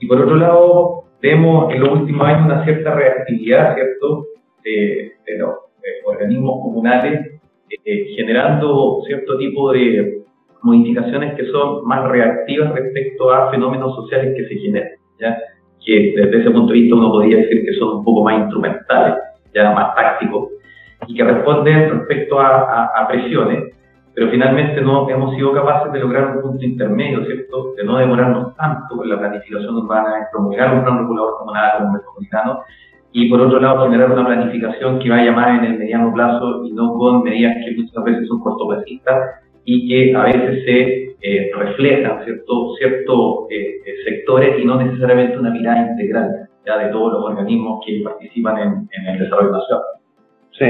Y 0.00 0.06
por 0.06 0.20
otro 0.20 0.36
lado, 0.36 1.04
vemos 1.22 1.72
en 1.72 1.80
los 1.80 1.90
últimos 1.90 2.26
años 2.26 2.46
una 2.46 2.64
cierta 2.64 2.94
reactividad, 2.94 3.74
¿cierto? 3.74 4.26
de, 4.66 5.38
los 5.38 5.54
organismos 6.04 6.62
comunales, 6.62 7.40
eh, 7.84 8.14
generando 8.16 9.02
cierto 9.06 9.38
tipo 9.38 9.72
de 9.72 10.22
modificaciones 10.62 11.34
que 11.34 11.46
son 11.46 11.84
más 11.84 12.08
reactivas 12.08 12.72
respecto 12.74 13.30
a 13.30 13.50
fenómenos 13.50 13.94
sociales 13.94 14.34
que 14.36 14.48
se 14.48 14.60
generan, 14.60 14.92
¿ya? 15.20 15.38
Que 15.86 16.12
desde 16.16 16.40
ese 16.40 16.50
punto 16.50 16.72
de 16.72 16.80
vista 16.80 16.96
uno 16.96 17.12
podría 17.12 17.38
decir 17.38 17.64
que 17.64 17.72
son 17.78 17.98
un 17.98 18.04
poco 18.04 18.24
más 18.24 18.40
instrumentales, 18.40 19.14
ya 19.54 19.70
más 19.70 19.94
tácticos, 19.94 20.48
y 21.06 21.14
que 21.14 21.24
responden 21.24 21.90
respecto 21.90 22.40
a, 22.40 22.86
a, 22.86 23.06
presiones, 23.06 23.72
pero 24.12 24.28
finalmente 24.28 24.80
no 24.80 25.08
hemos 25.08 25.36
sido 25.36 25.52
capaces 25.52 25.92
de 25.92 26.00
lograr 26.00 26.36
un 26.36 26.42
punto 26.42 26.64
intermedio, 26.64 27.24
¿cierto? 27.24 27.74
De 27.76 27.84
no 27.84 27.98
demorarnos 27.98 28.56
tanto 28.56 29.04
en 29.04 29.10
la 29.10 29.18
planificación 29.18 29.76
urbana, 29.76 30.18
en 30.18 30.24
promulgar 30.32 30.74
un 30.74 30.82
plan 30.82 30.98
regulador 30.98 31.38
comunal, 31.38 31.84
un 31.84 31.92
metropolitano, 31.92 32.62
y 33.12 33.30
por 33.30 33.40
otro 33.40 33.60
lado 33.60 33.84
generar 33.84 34.10
una 34.10 34.26
planificación 34.26 34.98
que 34.98 35.08
vaya 35.08 35.32
más 35.32 35.58
en 35.58 35.64
el 35.66 35.78
mediano 35.78 36.12
plazo 36.12 36.64
y 36.64 36.72
no 36.72 36.94
con 36.94 37.22
medidas 37.22 37.54
que 37.64 37.76
muchas 37.80 38.04
veces 38.04 38.26
son 38.26 38.40
cortoplacistas 38.40 39.45
y 39.66 39.86
que 39.88 40.16
a 40.16 40.24
veces 40.24 40.64
se 40.64 41.16
eh, 41.20 41.50
reflejan 41.54 42.24
ciertos 42.24 42.78
cierto, 42.78 43.46
eh, 43.50 43.76
eh, 43.84 43.94
sectores 44.04 44.58
y 44.58 44.64
no 44.64 44.82
necesariamente 44.82 45.38
una 45.38 45.50
mirada 45.50 45.90
integral 45.90 46.48
ya 46.64 46.78
de 46.78 46.90
todos 46.90 47.12
los 47.12 47.24
organismos 47.24 47.84
que 47.86 48.00
participan 48.02 48.88
en, 48.90 49.06
el 49.06 49.18
desarrollo 49.18 49.52
nacional. 49.52 49.84
Sí, 50.52 50.66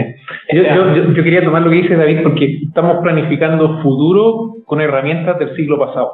yo, 0.53 0.63
yo, 0.97 1.13
yo, 1.13 1.23
quería 1.23 1.45
tomar 1.45 1.63
lo 1.63 1.71
que 1.71 1.77
dice 1.77 1.95
David 1.95 2.23
porque 2.25 2.59
estamos 2.67 2.99
planificando 3.05 3.81
futuro 3.83 4.57
con 4.65 4.81
herramientas 4.81 5.39
del 5.39 5.55
siglo 5.55 5.79
pasado. 5.79 6.11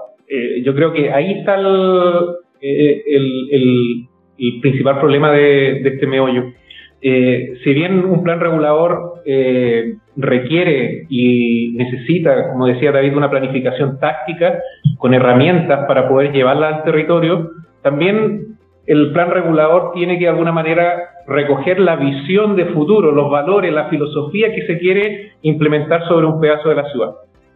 yo 0.62 0.74
creo 0.74 0.92
que 0.92 1.10
ahí 1.10 1.38
está 1.38 1.54
el, 1.54 2.36
el 2.60 4.08
el 4.38 4.60
principal 4.60 4.98
problema 4.98 5.30
de, 5.30 5.80
este 5.82 6.06
meollo. 6.06 6.52
Eh, 7.00 7.54
si 7.64 7.74
bien 7.74 8.04
un 8.04 8.22
plan 8.22 8.40
regulador 8.40 9.22
eh, 9.26 9.94
requiere 10.16 11.06
y 11.08 11.72
necesita, 11.76 12.50
como 12.50 12.66
decía 12.66 12.92
David, 12.92 13.16
una 13.16 13.30
planificación 13.30 13.98
táctica 13.98 14.58
con 14.98 15.14
herramientas 15.14 15.86
para 15.86 16.08
poder 16.08 16.32
llevarla 16.32 16.68
al 16.68 16.84
territorio, 16.84 17.50
también 17.82 18.56
el 18.86 19.12
plan 19.12 19.30
regulador 19.30 19.92
tiene 19.94 20.18
que 20.18 20.24
de 20.24 20.30
alguna 20.30 20.52
manera 20.52 20.96
recoger 21.26 21.80
la 21.80 21.96
visión 21.96 22.56
de 22.56 22.66
futuro, 22.66 23.12
los 23.12 23.30
valores, 23.30 23.72
la 23.72 23.88
filosofía 23.88 24.52
que 24.54 24.66
se 24.66 24.78
quiere 24.78 25.32
implementar 25.42 26.06
sobre 26.08 26.26
un 26.26 26.40
pedazo 26.40 26.68
de 26.68 26.74
la 26.74 26.90
ciudad. 26.90 27.12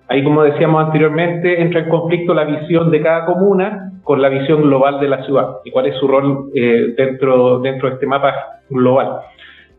Ahí, 0.08 0.22
como 0.22 0.44
decíamos 0.44 0.84
anteriormente, 0.84 1.60
entra 1.60 1.80
en 1.80 1.88
conflicto 1.88 2.32
la 2.32 2.44
visión 2.44 2.90
de 2.90 3.02
cada 3.02 3.26
comuna 3.26 3.92
con 4.04 4.22
la 4.22 4.28
visión 4.28 4.62
global 4.62 5.00
de 5.00 5.08
la 5.08 5.25
ciudad 5.25 5.56
y 5.64 5.72
cuál 5.72 5.86
es 5.86 5.96
su 5.96 6.06
rol 6.06 6.50
eh, 6.54 6.94
dentro, 6.96 7.58
dentro 7.58 7.88
de 7.88 7.94
este 7.94 8.06
mapa 8.06 8.32
global. 8.70 9.18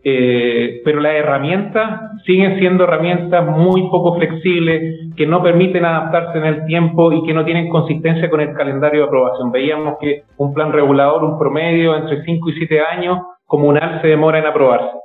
Eh, 0.09 0.83
pero 0.85 1.01
las 1.01 1.15
herramientas 1.15 2.13
siguen 2.25 2.57
siendo 2.59 2.85
herramientas 2.85 3.45
muy 3.45 3.89
poco 3.89 4.15
flexibles, 4.15 5.11
que 5.17 5.27
no 5.27 5.43
permiten 5.43 5.83
adaptarse 5.83 6.37
en 6.37 6.45
el 6.45 6.65
tiempo 6.65 7.11
y 7.11 7.25
que 7.25 7.33
no 7.33 7.43
tienen 7.43 7.67
consistencia 7.67 8.29
con 8.29 8.39
el 8.39 8.53
calendario 8.53 9.01
de 9.01 9.07
aprobación. 9.07 9.51
Veíamos 9.51 9.97
que 9.99 10.21
un 10.37 10.53
plan 10.53 10.71
regulador, 10.71 11.25
un 11.25 11.37
promedio 11.37 11.93
entre 11.97 12.23
5 12.23 12.49
y 12.49 12.53
7 12.53 12.79
años 12.79 13.17
comunal 13.45 14.01
se 14.01 14.07
demora 14.07 14.39
en 14.39 14.45
aprobarse. 14.45 14.97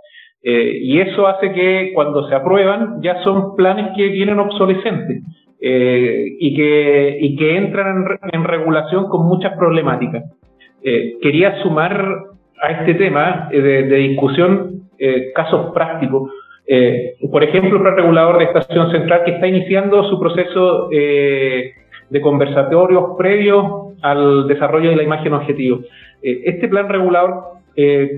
Eh, 0.45 0.79
y 0.83 1.01
eso 1.01 1.27
hace 1.27 1.53
que 1.53 1.91
cuando 1.95 2.29
se 2.29 2.37
aprueban 2.37 3.03
ya 3.03 3.25
son 3.25 3.57
planes 3.57 3.97
que 3.97 4.07
vienen 4.07 4.39
obsolescentes 4.39 5.21
eh, 5.61 6.27
y, 6.39 6.55
que, 6.55 7.57
entran 7.57 8.05
en, 8.33 8.45
regulación 8.45 9.09
con 9.09 9.27
muchas 9.27 9.59
problemáticas. 9.59 10.23
Quería 10.81 11.61
sumar 11.61 12.07
a 12.61 12.71
este 12.71 12.95
tema 12.95 13.49
de, 13.51 13.83
discusión 13.83 14.82
casos 15.35 15.73
prácticos. 15.73 16.31
por 17.31 17.43
ejemplo, 17.43 17.77
el 17.77 17.83
plan 17.83 17.97
regulador 17.97 18.39
de 18.39 18.45
Estación 18.45 18.91
Central 18.91 19.25
que 19.25 19.33
está 19.33 19.47
iniciando 19.47 20.05
su 20.05 20.21
proceso 20.21 20.89
de 20.89 22.21
conversatorios 22.21 23.17
previos 23.19 23.97
al 24.03 24.47
desarrollo 24.47 24.91
de 24.91 24.97
la 24.97 25.03
imagen 25.03 25.33
objetivo. 25.33 25.81
este 26.23 26.69
plan 26.69 26.89
regulador 26.89 27.35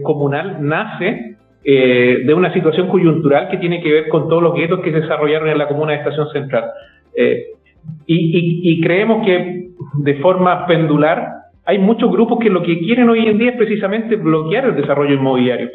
comunal 0.03 0.59
nace 0.61 1.35
eh, 1.67 2.25
de 2.27 2.35
una 2.35 2.53
situación 2.53 2.89
coyuntural 2.89 3.49
que 3.49 3.57
tiene 3.57 3.81
que 3.81 3.91
ver 3.91 4.09
con 4.11 4.29
todos 4.29 4.43
los 4.43 4.55
guetos 4.55 4.81
que 4.81 4.93
se 4.93 5.01
desarrollaron 5.01 5.49
en 5.49 5.57
la 5.57 5.67
comuna 5.67 5.93
de 5.93 5.99
Estación 6.01 6.29
Central. 6.29 6.65
Eh, 7.17 7.47
y, 8.05 8.83
creemos 8.83 9.25
que 9.25 9.71
de 9.95 10.15
forma 10.17 10.67
pendular 10.67 11.27
hay 11.65 11.79
muchos 11.79 12.11
grupos 12.11 12.39
que 12.39 12.51
lo 12.51 12.63
que 12.63 12.79
quieren 12.81 13.09
hoy 13.09 13.27
en 13.27 13.39
día 13.39 13.53
es 13.53 13.57
precisamente 13.57 14.17
bloquear 14.17 14.67
el 14.67 14.77
desarrollo 14.77 15.15
inmobiliario. 15.15 15.71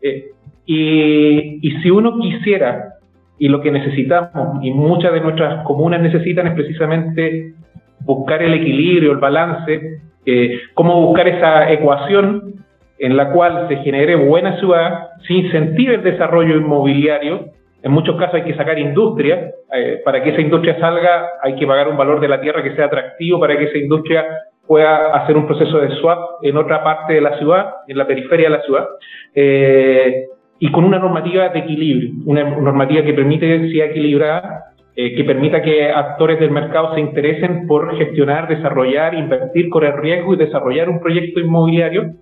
Eh, 0.00 0.30
y, 0.66 1.70
si 1.82 1.90
uno 1.90 2.18
quisiera 2.18 2.94
y 3.38 3.48
lo 3.48 3.60
que 3.60 3.70
necesitamos, 3.70 4.64
y 4.64 4.70
muchas 4.70 5.12
de 5.12 5.20
nuestras 5.20 5.64
comunas 5.64 6.00
necesitan, 6.00 6.46
es 6.46 6.54
precisamente 6.54 7.54
buscar 8.00 8.42
el 8.42 8.54
equilibrio, 8.54 9.12
el 9.12 9.18
balance, 9.18 10.00
eh, 10.24 10.60
cómo 10.74 11.06
buscar 11.06 11.28
esa 11.28 11.70
ecuación 11.72 12.64
en 12.98 13.16
la 13.16 13.30
cual 13.32 13.66
se 13.68 13.76
genere 13.78 14.14
buena 14.14 14.58
ciudad, 14.58 15.08
se 15.26 15.34
incentive 15.34 15.96
el 15.96 16.02
desarrollo 16.02 16.56
inmobiliario. 16.56 17.46
En 17.82 17.92
muchos 17.92 18.16
casos 18.16 18.36
hay 18.36 18.44
que 18.44 18.54
sacar 18.54 18.78
industria. 18.78 19.50
Eh, 19.74 20.00
para 20.04 20.22
que 20.22 20.30
esa 20.30 20.40
industria 20.40 20.78
salga 20.78 21.30
hay 21.42 21.56
que 21.56 21.66
pagar 21.66 21.88
un 21.88 21.96
valor 21.96 22.20
de 22.20 22.28
la 22.28 22.40
tierra 22.40 22.62
que 22.62 22.76
sea 22.76 22.86
atractivo 22.86 23.40
para 23.40 23.58
que 23.58 23.64
esa 23.64 23.78
industria 23.78 24.24
pueda 24.66 25.12
hacer 25.14 25.36
un 25.36 25.46
proceso 25.46 25.78
de 25.78 25.90
swap 25.96 26.42
en 26.42 26.56
otra 26.56 26.82
parte 26.82 27.14
de 27.14 27.20
la 27.20 27.36
ciudad, 27.38 27.74
en 27.88 27.98
la 27.98 28.06
periferia 28.06 28.48
de 28.48 28.56
la 28.56 28.62
ciudad. 28.62 28.86
Eh, 29.34 30.26
y 30.58 30.70
con 30.70 30.84
una 30.84 30.98
normativa 30.98 31.48
de 31.48 31.58
equilibrio, 31.58 32.12
una 32.26 32.44
normativa 32.44 33.02
que 33.02 33.12
permite 33.12 33.70
sea 33.70 33.86
equilibrada, 33.86 34.74
eh, 34.96 35.16
que 35.16 35.24
permita 35.24 35.60
que 35.60 35.90
actores 35.90 36.38
del 36.38 36.52
mercado 36.52 36.94
se 36.94 37.00
interesen 37.00 37.66
por 37.66 37.96
gestionar, 37.96 38.46
desarrollar, 38.46 39.14
invertir, 39.14 39.68
correr 39.68 39.96
riesgo 39.96 40.34
y 40.34 40.36
desarrollar 40.36 40.88
un 40.88 41.00
proyecto 41.00 41.40
inmobiliario, 41.40 42.12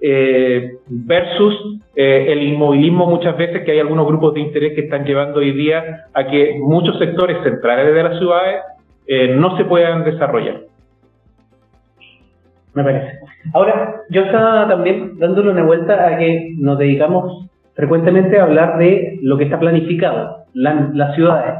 eh, 0.00 0.72
versus 0.86 1.80
eh, 1.96 2.26
el 2.28 2.42
inmovilismo 2.42 3.06
muchas 3.06 3.36
veces 3.36 3.64
que 3.64 3.72
hay 3.72 3.80
algunos 3.80 4.06
grupos 4.06 4.34
de 4.34 4.40
interés 4.40 4.74
que 4.74 4.82
están 4.82 5.04
llevando 5.04 5.40
hoy 5.40 5.52
día 5.52 6.04
a 6.12 6.26
que 6.26 6.56
muchos 6.60 6.98
sectores 6.98 7.38
centrales 7.42 7.94
de 7.94 8.02
las 8.02 8.18
ciudades 8.18 8.62
no 9.36 9.56
se 9.56 9.64
puedan 9.64 10.04
desarrollar. 10.04 10.64
Me 12.74 12.84
parece. 12.84 13.18
Ahora, 13.54 14.02
yo 14.10 14.20
estaba 14.20 14.68
también 14.68 15.18
dándole 15.18 15.50
una 15.50 15.64
vuelta 15.64 16.06
a 16.06 16.18
que 16.18 16.52
nos 16.58 16.78
dedicamos 16.78 17.48
frecuentemente 17.78 18.40
hablar 18.40 18.76
de 18.78 19.20
lo 19.22 19.38
que 19.38 19.44
está 19.44 19.60
planificado, 19.60 20.46
las 20.52 21.14
ciudades, 21.14 21.54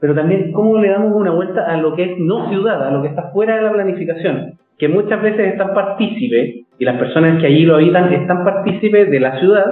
pero 0.00 0.14
también 0.14 0.52
cómo 0.52 0.78
le 0.78 0.88
damos 0.88 1.14
una 1.14 1.32
vuelta 1.32 1.66
a 1.66 1.76
lo 1.76 1.94
que 1.94 2.04
es 2.04 2.18
no 2.18 2.48
ciudad, 2.48 2.82
a 2.82 2.90
lo 2.90 3.02
que 3.02 3.08
está 3.08 3.24
fuera 3.30 3.56
de 3.56 3.62
la 3.62 3.72
planificación, 3.74 4.54
que 4.78 4.88
muchas 4.88 5.20
veces 5.20 5.52
están 5.52 5.74
partícipes, 5.74 6.64
y 6.78 6.84
las 6.86 6.96
personas 6.96 7.38
que 7.42 7.46
allí 7.46 7.66
lo 7.66 7.74
habitan 7.74 8.10
están 8.10 8.42
partícipes 8.42 9.10
de 9.10 9.20
la 9.20 9.38
ciudad, 9.38 9.66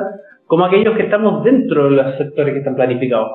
como 0.46 0.66
aquellos 0.66 0.94
que 0.94 1.04
estamos 1.04 1.42
dentro 1.42 1.84
de 1.84 1.96
los 1.96 2.18
sectores 2.18 2.52
que 2.52 2.58
están 2.58 2.76
planificados. 2.76 3.30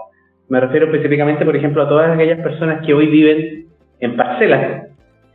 Me 0.48 0.60
refiero 0.60 0.86
específicamente, 0.86 1.44
por 1.44 1.56
ejemplo, 1.56 1.82
a 1.82 1.90
todas 1.90 2.12
aquellas 2.12 2.42
personas 2.42 2.86
que 2.86 2.94
hoy 2.94 3.08
viven 3.08 3.66
en 4.00 4.16
parcelas, 4.16 4.90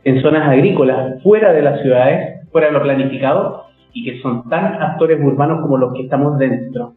en 0.05 0.21
zonas 0.21 0.47
agrícolas, 0.47 1.21
fuera 1.21 1.51
de 1.51 1.63
las 1.63 1.81
ciudades, 1.81 2.47
fuera 2.49 2.67
de 2.67 2.73
lo 2.73 2.81
planificado, 2.81 3.66
y 3.93 4.03
que 4.03 4.21
son 4.21 4.47
tan 4.49 4.81
actores 4.81 5.19
urbanos 5.21 5.61
como 5.61 5.77
los 5.77 5.93
que 5.93 6.03
estamos 6.03 6.37
dentro. 6.37 6.93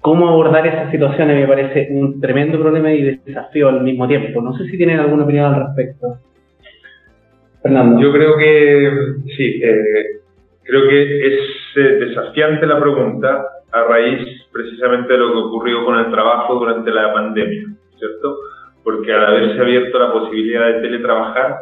¿Cómo 0.00 0.28
abordar 0.28 0.66
esas 0.66 0.90
situaciones 0.90 1.36
me 1.36 1.48
parece 1.48 1.88
un 1.90 2.20
tremendo 2.20 2.58
problema 2.60 2.92
y 2.92 3.18
desafío 3.24 3.68
al 3.68 3.82
mismo 3.82 4.06
tiempo? 4.06 4.40
No 4.40 4.56
sé 4.56 4.64
si 4.66 4.76
tienen 4.76 5.00
alguna 5.00 5.24
opinión 5.24 5.52
al 5.52 5.66
respecto. 5.66 6.18
Fernando. 7.62 8.00
Yo 8.00 8.12
creo 8.12 8.36
que 8.36 8.90
sí, 9.36 9.60
eh, 9.62 10.04
creo 10.62 10.88
que 10.88 11.26
es 11.26 11.40
eh, 11.76 11.80
desafiante 12.06 12.66
la 12.66 12.78
pregunta 12.78 13.44
a 13.72 13.82
raíz 13.84 14.46
precisamente 14.52 15.12
de 15.12 15.18
lo 15.18 15.32
que 15.32 15.38
ocurrió 15.38 15.84
con 15.84 15.98
el 15.98 16.10
trabajo 16.10 16.54
durante 16.54 16.90
la 16.90 17.12
pandemia, 17.12 17.66
¿cierto? 17.98 18.36
Porque 18.84 19.12
al 19.12 19.26
haberse 19.26 19.60
abierto 19.60 19.98
la 19.98 20.12
posibilidad 20.12 20.66
de 20.66 20.80
teletrabajar, 20.80 21.56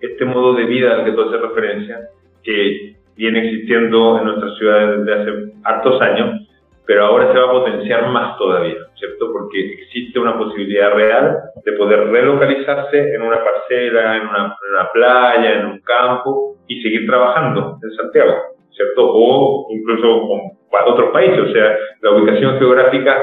este 0.00 0.24
modo 0.24 0.54
de 0.54 0.64
vida 0.64 0.94
al 0.94 1.04
que 1.04 1.12
tú 1.12 1.22
haces 1.22 1.40
referencia, 1.40 2.00
que 2.42 2.96
viene 3.20 3.46
existiendo 3.46 4.18
en 4.18 4.24
nuestras 4.24 4.56
ciudades 4.56 5.04
desde 5.04 5.20
hace 5.20 5.52
hartos 5.64 6.00
años, 6.00 6.40
pero 6.86 7.04
ahora 7.04 7.30
se 7.30 7.38
va 7.38 7.44
a 7.44 7.52
potenciar 7.52 8.08
más 8.08 8.38
todavía, 8.38 8.78
¿cierto? 8.94 9.30
Porque 9.30 9.74
existe 9.74 10.18
una 10.18 10.38
posibilidad 10.38 10.94
real 10.94 11.36
de 11.62 11.72
poder 11.72 12.08
relocalizarse 12.08 13.14
en 13.14 13.20
una 13.20 13.44
parcela, 13.44 14.16
en 14.16 14.22
una, 14.22 14.56
playa, 14.94 15.60
en 15.60 15.66
un 15.66 15.80
campo 15.80 16.56
y 16.66 16.80
seguir 16.80 17.06
trabajando 17.06 17.76
en 17.82 17.90
Santiago, 17.90 18.34
¿cierto? 18.70 19.02
O 19.06 19.66
incluso 19.70 20.26
con 20.26 20.40
otros 20.86 21.10
países, 21.12 21.40
o 21.40 21.52
sea, 21.52 21.76
la 22.00 22.12
ubicación 22.12 22.58
geográfica 22.58 23.22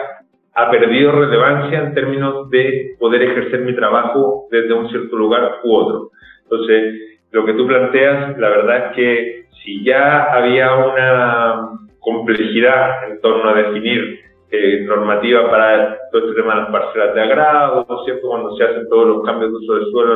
ha 0.53 0.69
perdido 0.69 1.11
relevancia 1.11 1.79
en 1.79 1.95
términos 1.95 2.51
de 2.51 2.95
poder 2.99 3.23
ejercer 3.23 3.61
mi 3.61 3.75
trabajo 3.75 4.47
desde 4.51 4.73
un 4.73 4.89
cierto 4.89 5.15
lugar 5.15 5.59
u 5.63 5.73
otro. 5.73 6.11
Entonces, 6.43 7.16
lo 7.31 7.45
que 7.45 7.53
tú 7.53 7.67
planteas, 7.67 8.37
la 8.37 8.49
verdad 8.49 8.77
es 8.77 8.95
que 8.95 9.45
si 9.63 9.83
ya 9.83 10.23
había 10.33 10.73
una 10.75 11.69
complejidad 11.99 13.09
en 13.09 13.21
torno 13.21 13.49
a 13.49 13.53
definir 13.53 14.19
eh, 14.49 14.85
normativa 14.85 15.49
para 15.51 15.97
todo 16.09 16.21
este 16.21 16.41
tema 16.41 16.55
de 16.55 16.61
las 16.61 16.71
parcelas 16.71 17.13
de 17.13 17.21
agrado, 17.21 17.85
¿cierto? 18.05 18.29
Cuando 18.29 18.55
se 18.55 18.63
hacen 18.63 18.87
todos 18.87 19.07
los 19.07 19.23
cambios 19.25 19.51
de 19.51 19.57
uso 19.57 19.73
del 19.75 19.91
suelo 19.91 20.13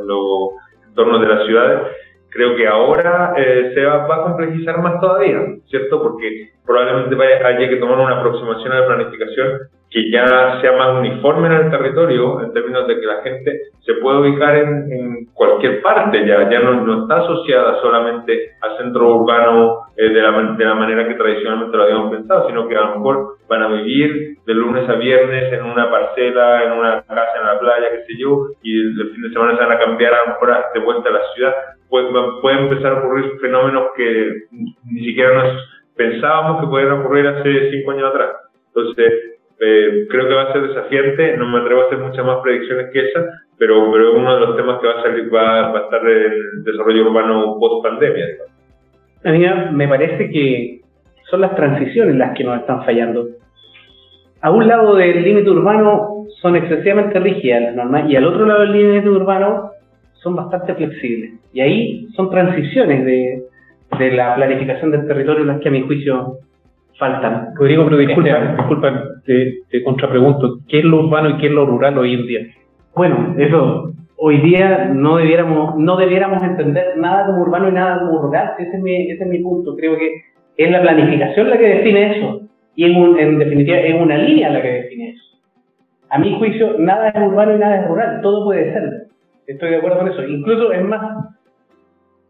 en 0.00 0.06
los 0.06 0.52
entornos 0.86 1.20
de 1.22 1.28
las 1.28 1.46
ciudades, 1.46 1.80
creo 2.28 2.56
que 2.56 2.66
ahora 2.66 3.32
eh, 3.38 3.72
se 3.74 3.84
va, 3.84 4.06
va, 4.06 4.16
a 4.16 4.22
complejizar 4.24 4.82
más 4.82 5.00
todavía, 5.00 5.40
¿cierto? 5.66 6.02
Porque 6.02 6.50
probablemente 6.66 7.14
vaya, 7.14 7.46
haya 7.46 7.68
que 7.68 7.76
tomar 7.76 7.98
una 7.98 8.18
aproximación 8.18 8.72
a 8.72 8.80
la 8.80 8.86
planificación 8.86 9.60
que 9.94 10.10
ya 10.10 10.60
sea 10.60 10.72
más 10.72 10.98
uniforme 10.98 11.46
en 11.46 11.52
el 11.52 11.70
territorio, 11.70 12.42
en 12.42 12.52
términos 12.52 12.88
de 12.88 12.98
que 12.98 13.06
la 13.06 13.22
gente 13.22 13.60
se 13.86 13.94
pueda 13.94 14.18
ubicar 14.18 14.56
en, 14.56 15.26
cualquier 15.32 15.82
parte, 15.82 16.26
ya, 16.26 16.50
ya 16.50 16.58
no, 16.58 16.84
no, 16.84 17.02
está 17.02 17.20
asociada 17.20 17.80
solamente 17.80 18.50
al 18.60 18.76
centro 18.76 19.18
urbano 19.18 19.86
eh, 19.96 20.08
de, 20.08 20.20
la, 20.20 20.32
de 20.32 20.64
la 20.64 20.74
manera 20.74 21.06
que 21.06 21.14
tradicionalmente 21.14 21.76
lo 21.76 21.84
habíamos 21.84 22.10
pensado, 22.10 22.48
sino 22.48 22.66
que 22.66 22.76
a 22.76 22.80
lo 22.80 22.96
mejor 22.96 23.36
van 23.48 23.62
a 23.62 23.68
vivir 23.68 24.36
de 24.44 24.54
lunes 24.54 24.88
a 24.88 24.94
viernes 24.94 25.52
en 25.52 25.62
una 25.62 25.88
parcela, 25.88 26.64
en 26.64 26.72
una 26.72 27.02
casa 27.02 27.38
en 27.38 27.46
la 27.46 27.60
playa, 27.60 27.90
qué 27.92 27.98
sé 28.04 28.18
yo, 28.18 28.48
y 28.64 28.80
el, 28.80 29.10
fin 29.12 29.22
de 29.22 29.30
semana 29.30 29.56
se 29.56 29.62
van 29.62 29.72
a 29.72 29.78
cambiar 29.78 30.12
a 30.12 30.18
lo 30.18 30.26
mejor 30.32 30.56
de 30.74 30.80
vuelta 30.80 31.08
a 31.08 31.12
la 31.12 31.22
ciudad. 31.34 31.54
Pueden 31.88 32.12
puede 32.42 32.58
empezar 32.58 32.94
a 32.94 32.98
ocurrir 32.98 33.38
fenómenos 33.40 33.90
que 33.96 34.32
ni 34.50 35.04
siquiera 35.04 35.34
nos 35.34 35.68
pensábamos 35.96 36.62
que 36.62 36.66
pudieran 36.66 36.98
ocurrir 36.98 37.28
hace 37.28 37.70
cinco 37.70 37.92
años 37.92 38.10
atrás. 38.10 38.30
Entonces, 38.74 39.33
eh, 39.60 40.06
creo 40.10 40.28
que 40.28 40.34
va 40.34 40.42
a 40.42 40.52
ser 40.52 40.62
desafiante, 40.62 41.36
no 41.36 41.48
me 41.48 41.60
atrevo 41.60 41.82
a 41.82 41.86
hacer 41.86 41.98
muchas 41.98 42.24
más 42.24 42.38
predicciones 42.42 42.90
que 42.92 43.08
esa, 43.08 43.24
pero, 43.58 43.90
pero 43.92 44.16
uno 44.16 44.34
de 44.34 44.40
los 44.40 44.56
temas 44.56 44.80
que 44.80 44.88
va 44.88 45.00
a 45.00 45.02
salir 45.02 45.32
va, 45.32 45.70
a 45.70 45.80
estar 45.84 46.06
el 46.06 46.64
desarrollo 46.64 47.08
urbano 47.08 47.56
post 47.60 47.84
pandemia. 47.84 48.26
A 49.24 49.30
mí 49.30 49.44
me 49.72 49.88
parece 49.88 50.30
que 50.30 50.80
son 51.30 51.40
las 51.40 51.54
transiciones 51.54 52.16
las 52.16 52.36
que 52.36 52.44
nos 52.44 52.60
están 52.60 52.84
fallando. 52.84 53.28
A 54.40 54.50
un 54.50 54.68
lado 54.68 54.96
del 54.96 55.22
límite 55.22 55.50
urbano 55.50 56.26
son 56.42 56.56
excesivamente 56.56 57.18
rígidas 57.18 57.62
las 57.62 57.76
normas 57.76 58.10
y 58.10 58.16
al 58.16 58.26
otro 58.26 58.44
lado 58.44 58.60
del 58.60 58.72
límite 58.72 59.08
urbano 59.08 59.70
son 60.14 60.36
bastante 60.36 60.74
flexibles. 60.74 61.32
Y 61.52 61.60
ahí 61.60 62.08
son 62.14 62.28
transiciones 62.28 63.04
de, 63.06 63.44
de 63.98 64.12
la 64.12 64.34
planificación 64.34 64.90
del 64.90 65.06
territorio 65.06 65.44
las 65.44 65.60
que 65.60 65.68
a 65.68 65.72
mi 65.72 65.82
juicio 65.82 66.38
faltan. 66.98 67.54
Rodrigo, 67.54 67.84
pero 67.84 67.96
disculpa, 67.98 68.54
disculpa 68.56 69.02
te, 69.24 69.54
te, 69.70 69.82
contrapregunto, 69.82 70.58
¿qué 70.68 70.78
es 70.78 70.84
lo 70.84 71.00
urbano 71.00 71.30
y 71.30 71.36
qué 71.38 71.46
es 71.46 71.52
lo 71.52 71.66
rural 71.66 71.98
hoy 71.98 72.14
en 72.14 72.26
día? 72.26 72.40
Bueno, 72.94 73.34
eso, 73.38 73.92
hoy 74.16 74.38
día 74.40 74.90
no 74.94 75.16
debiéramos, 75.16 75.76
no 75.76 75.96
debiéramos 75.96 76.42
entender 76.42 76.96
nada 76.96 77.26
como 77.26 77.42
urbano 77.42 77.68
y 77.68 77.72
nada 77.72 78.00
como 78.00 78.22
rural, 78.22 78.52
ese 78.58 78.76
es 78.76 78.82
mi, 78.82 79.10
ese 79.10 79.24
es 79.24 79.28
mi 79.28 79.40
punto, 79.40 79.74
creo 79.76 79.96
que 79.96 80.22
es 80.56 80.70
la 80.70 80.82
planificación 80.82 81.50
la 81.50 81.58
que 81.58 81.74
define 81.76 82.18
eso, 82.18 82.40
y 82.76 82.84
en, 82.84 83.18
en 83.18 83.38
definitiva 83.38 83.78
es 83.78 84.00
una 84.00 84.18
línea 84.18 84.50
la 84.50 84.62
que 84.62 84.68
define 84.68 85.10
eso. 85.10 85.24
A 86.10 86.18
mi 86.18 86.36
juicio, 86.38 86.76
nada 86.78 87.08
es 87.08 87.16
urbano 87.16 87.56
y 87.56 87.58
nada 87.58 87.80
es 87.80 87.88
rural, 87.88 88.20
todo 88.22 88.44
puede 88.44 88.72
ser. 88.72 89.08
Estoy 89.46 89.70
de 89.70 89.76
acuerdo 89.76 89.98
con 89.98 90.08
eso. 90.08 90.24
Incluso 90.24 90.72
es 90.72 90.82
más, 90.82 91.34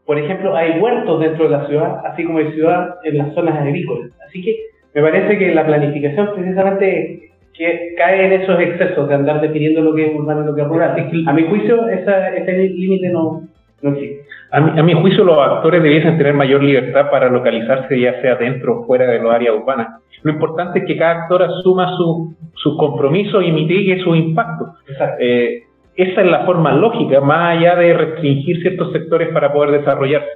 por 0.06 0.18
ejemplo, 0.18 0.54
hay 0.54 0.78
huertos 0.80 1.20
dentro 1.20 1.44
de 1.44 1.50
la 1.50 1.66
ciudad, 1.66 2.02
así 2.04 2.24
como 2.24 2.38
hay 2.38 2.52
ciudad 2.52 2.96
en 3.04 3.18
las 3.18 3.34
zonas 3.34 3.56
agrícolas. 3.56 4.10
Así 4.26 4.42
que 4.42 4.56
me 4.94 5.02
parece 5.02 5.38
que 5.38 5.54
la 5.54 5.66
planificación 5.66 6.30
precisamente 6.34 7.30
que 7.54 7.94
cae 7.96 8.26
en 8.26 8.42
esos 8.42 8.58
excesos 8.60 9.08
de 9.08 9.14
andar 9.14 9.40
definiendo 9.40 9.80
lo 9.80 9.94
que 9.94 10.06
es 10.06 10.14
urbano 10.14 10.42
y 10.42 10.46
lo 10.46 10.54
que 10.54 10.62
es 10.62 10.68
rural. 10.68 11.10
A 11.26 11.32
mi 11.32 11.44
juicio, 11.44 11.88
ese 11.88 12.52
límite 12.52 13.08
no, 13.10 13.42
no 13.80 13.90
existe. 13.90 14.24
A 14.50 14.60
mi, 14.60 14.78
a 14.78 14.82
mi, 14.82 14.92
juicio, 14.92 15.24
los 15.24 15.38
actores 15.38 15.82
debiesen 15.82 16.18
tener 16.18 16.34
mayor 16.34 16.62
libertad 16.62 17.10
para 17.10 17.28
localizarse, 17.28 17.98
ya 17.98 18.20
sea 18.20 18.36
dentro 18.36 18.80
o 18.80 18.86
fuera 18.86 19.06
de 19.06 19.20
los 19.20 19.32
áreas 19.32 19.54
urbanas. 19.56 20.00
Lo 20.22 20.32
importante 20.32 20.80
es 20.80 20.84
que 20.84 20.96
cada 20.96 21.22
actor 21.22 21.42
asuma 21.42 21.96
sus 21.96 22.34
su 22.54 22.76
compromisos 22.76 23.44
y 23.44 23.52
mitigue 23.52 24.00
su 24.02 24.14
impacto. 24.14 24.74
Eh, 25.18 25.63
esa 25.96 26.20
es 26.22 26.26
la 26.26 26.44
forma 26.44 26.72
lógica, 26.72 27.20
más 27.20 27.56
allá 27.56 27.76
de 27.76 27.94
restringir 27.94 28.60
ciertos 28.62 28.92
sectores 28.92 29.28
para 29.32 29.52
poder 29.52 29.80
desarrollarse. 29.80 30.28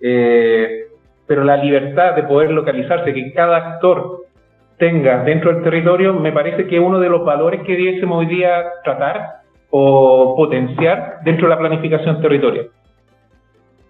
Eh, 0.00 0.86
pero 1.26 1.44
la 1.44 1.56
libertad 1.56 2.14
de 2.16 2.24
poder 2.24 2.50
localizarse, 2.50 3.14
que 3.14 3.32
cada 3.32 3.56
actor 3.56 4.24
tenga 4.78 5.22
dentro 5.24 5.52
del 5.52 5.62
territorio, 5.62 6.14
me 6.14 6.32
parece 6.32 6.66
que 6.66 6.76
es 6.76 6.82
uno 6.82 6.98
de 6.98 7.08
los 7.08 7.24
valores 7.24 7.62
que 7.62 7.72
debiésemos 7.72 8.18
hoy 8.18 8.26
día 8.26 8.64
tratar 8.82 9.40
o 9.70 10.34
potenciar 10.36 11.18
dentro 11.24 11.48
de 11.48 11.54
la 11.54 11.60
planificación 11.60 12.20
territorial. 12.20 12.68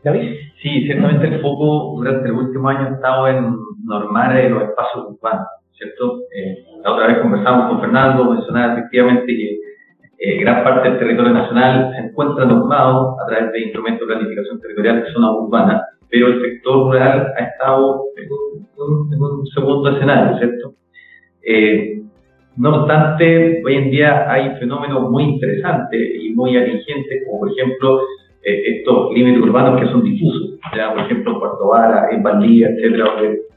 ¿David? 0.05 0.35
Sí, 0.63 0.83
ciertamente 0.85 1.27
el 1.27 1.41
foco 1.41 1.95
durante 1.97 2.29
el 2.29 2.35
último 2.35 2.69
año 2.69 2.89
ha 2.89 2.95
estado 2.95 3.29
en 3.29 3.57
normar 3.85 4.35
los 4.51 4.63
espacios 4.63 5.07
urbanos, 5.09 5.47
¿cierto? 5.73 6.21
Eh, 6.35 6.65
la 6.85 6.93
otra 6.93 7.07
vez 7.07 7.19
conversamos 7.19 7.69
con 7.69 7.81
Fernando, 7.81 8.33
mencionaba 8.33 8.75
efectivamente 8.75 9.27
que 9.27 9.70
eh, 10.23 10.37
gran 10.39 10.63
parte 10.63 10.87
del 10.87 10.99
territorio 10.99 11.33
nacional 11.33 11.93
se 11.97 12.09
encuentra 12.09 12.45
normado 12.45 13.17
a 13.23 13.27
través 13.27 13.53
de 13.53 13.61
instrumentos 13.63 14.07
de 14.07 14.15
planificación 14.15 14.61
territorial 14.61 15.03
de 15.03 15.13
zona 15.13 15.33
urbana, 15.33 15.83
pero 16.11 16.27
el 16.27 16.43
sector 16.43 16.75
rural 16.75 17.33
ha 17.39 17.43
estado 17.43 18.03
en 18.17 18.29
un, 18.31 19.47
segundo 19.47 19.91
escenario, 19.91 20.37
¿cierto? 20.37 20.75
Eh, 21.43 22.03
no 22.59 22.83
obstante, 22.83 23.63
hoy 23.65 23.75
en 23.75 23.91
día 23.91 24.31
hay 24.31 24.57
fenómenos 24.59 25.11
muy 25.11 25.25
interesantes 25.25 26.01
y 26.21 26.35
muy 26.35 26.55
atingentes, 26.55 27.23
como 27.25 27.41
por 27.41 27.53
ejemplo 27.53 28.01
eh, 28.43 28.77
estos 28.77 29.15
límites 29.15 29.43
urbanos 29.43 29.81
que 29.81 29.87
son 29.87 30.03
difusos, 30.03 30.59
ya 30.77 30.93
por 30.93 31.05
ejemplo 31.05 31.33
en 31.33 31.39
Puerto 31.39 31.69
Vara, 31.69 32.09
en 32.11 32.23
Valdía, 32.23 32.69
etcétera, 32.69 33.07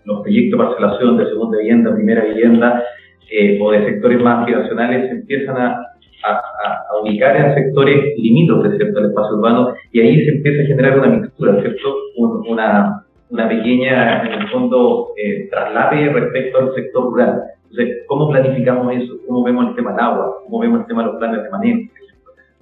los 0.06 0.22
proyectos 0.22 0.58
de 0.58 0.66
parcelación 0.66 1.18
de 1.18 1.26
segunda 1.26 1.58
vivienda, 1.58 1.94
primera 1.94 2.24
vivienda 2.24 2.84
eh, 3.30 3.60
o 3.62 3.72
de 3.72 3.84
sectores 3.84 4.22
más 4.22 4.40
aspiracionales 4.40 5.10
se 5.10 5.16
empiezan 5.16 5.58
a, 5.58 5.93
a, 6.24 7.02
ubicar 7.02 7.36
en 7.36 7.54
sectores 7.54 8.18
limítrofes 8.18 8.78
¿cierto? 8.78 9.00
al 9.00 9.06
espacio 9.08 9.38
urbano 9.38 9.74
y 9.92 10.00
ahí 10.00 10.26
se 10.26 10.32
empieza 10.38 10.64
a 10.64 10.68
generar 10.68 11.00
una 11.00 11.08
mixtura, 11.10 11.60
¿cierto? 11.62 11.96
una, 12.18 13.06
una 13.30 13.50
pequeña, 13.50 14.24
en 14.26 14.42
el 14.42 14.48
fondo, 14.50 15.10
eh, 15.18 15.50
traslade 15.50 16.10
respecto 16.10 16.60
al 16.60 16.76
sector 16.76 17.06
rural. 17.06 17.42
Entonces, 17.70 18.04
¿cómo 18.08 18.30
planificamos 18.30 18.94
eso? 18.96 19.16
¿Cómo 19.28 19.44
vemos 19.44 19.70
el 19.70 19.76
tema 19.76 19.92
del 19.92 20.00
agua? 20.00 20.38
¿Cómo 20.44 20.60
vemos 20.60 20.82
el 20.82 20.88
tema 20.88 21.02
de 21.02 21.08
los 21.08 21.18
planes 21.18 21.44
de 21.44 21.50
manejo? 21.50 21.92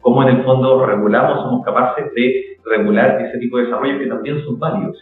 ¿Cómo 0.02 0.24
en 0.24 0.38
el 0.38 0.44
fondo 0.44 0.86
regulamos, 0.86 1.44
somos 1.44 1.66
capaces 1.66 2.12
de 2.16 2.58
regular 2.66 3.22
ese 3.22 3.38
tipo 3.38 3.58
de 3.58 3.66
desarrollo 3.66 4.00
que 4.00 4.08
también 4.08 4.44
son 4.44 4.58
válidos 4.58 4.98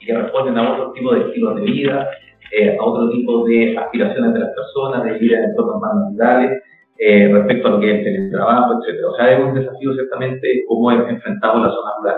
y 0.00 0.06
que 0.06 0.14
responden 0.14 0.58
a 0.58 0.72
otro 0.72 0.92
tipo 0.92 1.14
de 1.14 1.20
estilos 1.20 1.56
de 1.56 1.62
vida, 1.62 2.08
eh, 2.52 2.76
a 2.78 2.84
otro 2.84 3.10
tipo 3.10 3.44
de 3.44 3.76
aspiraciones 3.78 4.34
de 4.34 4.40
las 4.40 4.50
personas, 4.50 5.04
de 5.04 5.18
vida 5.18 5.38
en 5.38 5.44
entornos 5.44 5.80
más 5.80 5.94
naturales, 6.10 6.62
eh, 6.98 7.28
respecto 7.32 7.68
a 7.68 7.70
lo 7.72 7.80
que 7.80 7.90
es 7.90 7.98
el 7.98 8.04
teletrabajo, 8.04 8.74
etc. 8.74 8.98
O 9.10 9.16
sea, 9.16 9.32
es 9.32 9.40
un 9.40 9.54
desafío 9.54 9.94
ciertamente 9.94 10.64
cómo 10.68 10.92
enfrentamos 10.92 11.66
la 11.66 11.72
zona 11.72 11.90
rural. 12.00 12.16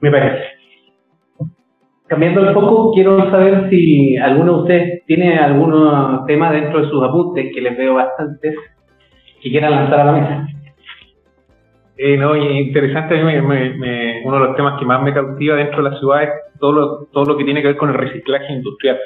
Me 0.00 0.10
parece. 0.10 0.44
Cambiando 2.06 2.48
el 2.48 2.54
foco, 2.54 2.92
quiero 2.94 3.30
saber 3.30 3.68
si 3.68 4.16
alguno 4.16 4.54
de 4.54 4.60
ustedes 4.60 5.06
tiene 5.06 5.38
algún 5.38 6.26
tema 6.26 6.50
dentro 6.50 6.80
de 6.82 6.88
sus 6.88 7.04
apuntes, 7.04 7.52
que 7.54 7.60
les 7.60 7.76
veo 7.76 7.94
bastantes, 7.94 8.56
que 9.42 9.50
quieran 9.50 9.72
lanzar 9.72 10.00
a 10.00 10.04
la 10.06 10.12
mesa. 10.12 10.48
Eh, 11.98 12.16
no, 12.16 12.34
interesante, 12.36 13.20
uno 14.24 14.38
de 14.38 14.46
los 14.46 14.56
temas 14.56 14.78
que 14.78 14.86
más 14.86 15.02
me 15.02 15.12
cautiva 15.12 15.56
dentro 15.56 15.82
de 15.82 15.90
la 15.90 15.98
ciudad 15.98 16.22
es 16.22 16.30
todo 16.58 16.72
lo, 16.72 17.06
todo 17.12 17.24
lo 17.24 17.36
que 17.36 17.44
tiene 17.44 17.60
que 17.60 17.68
ver 17.68 17.76
con 17.76 17.90
el 17.90 17.96
reciclaje 17.96 18.52
industrial. 18.52 18.98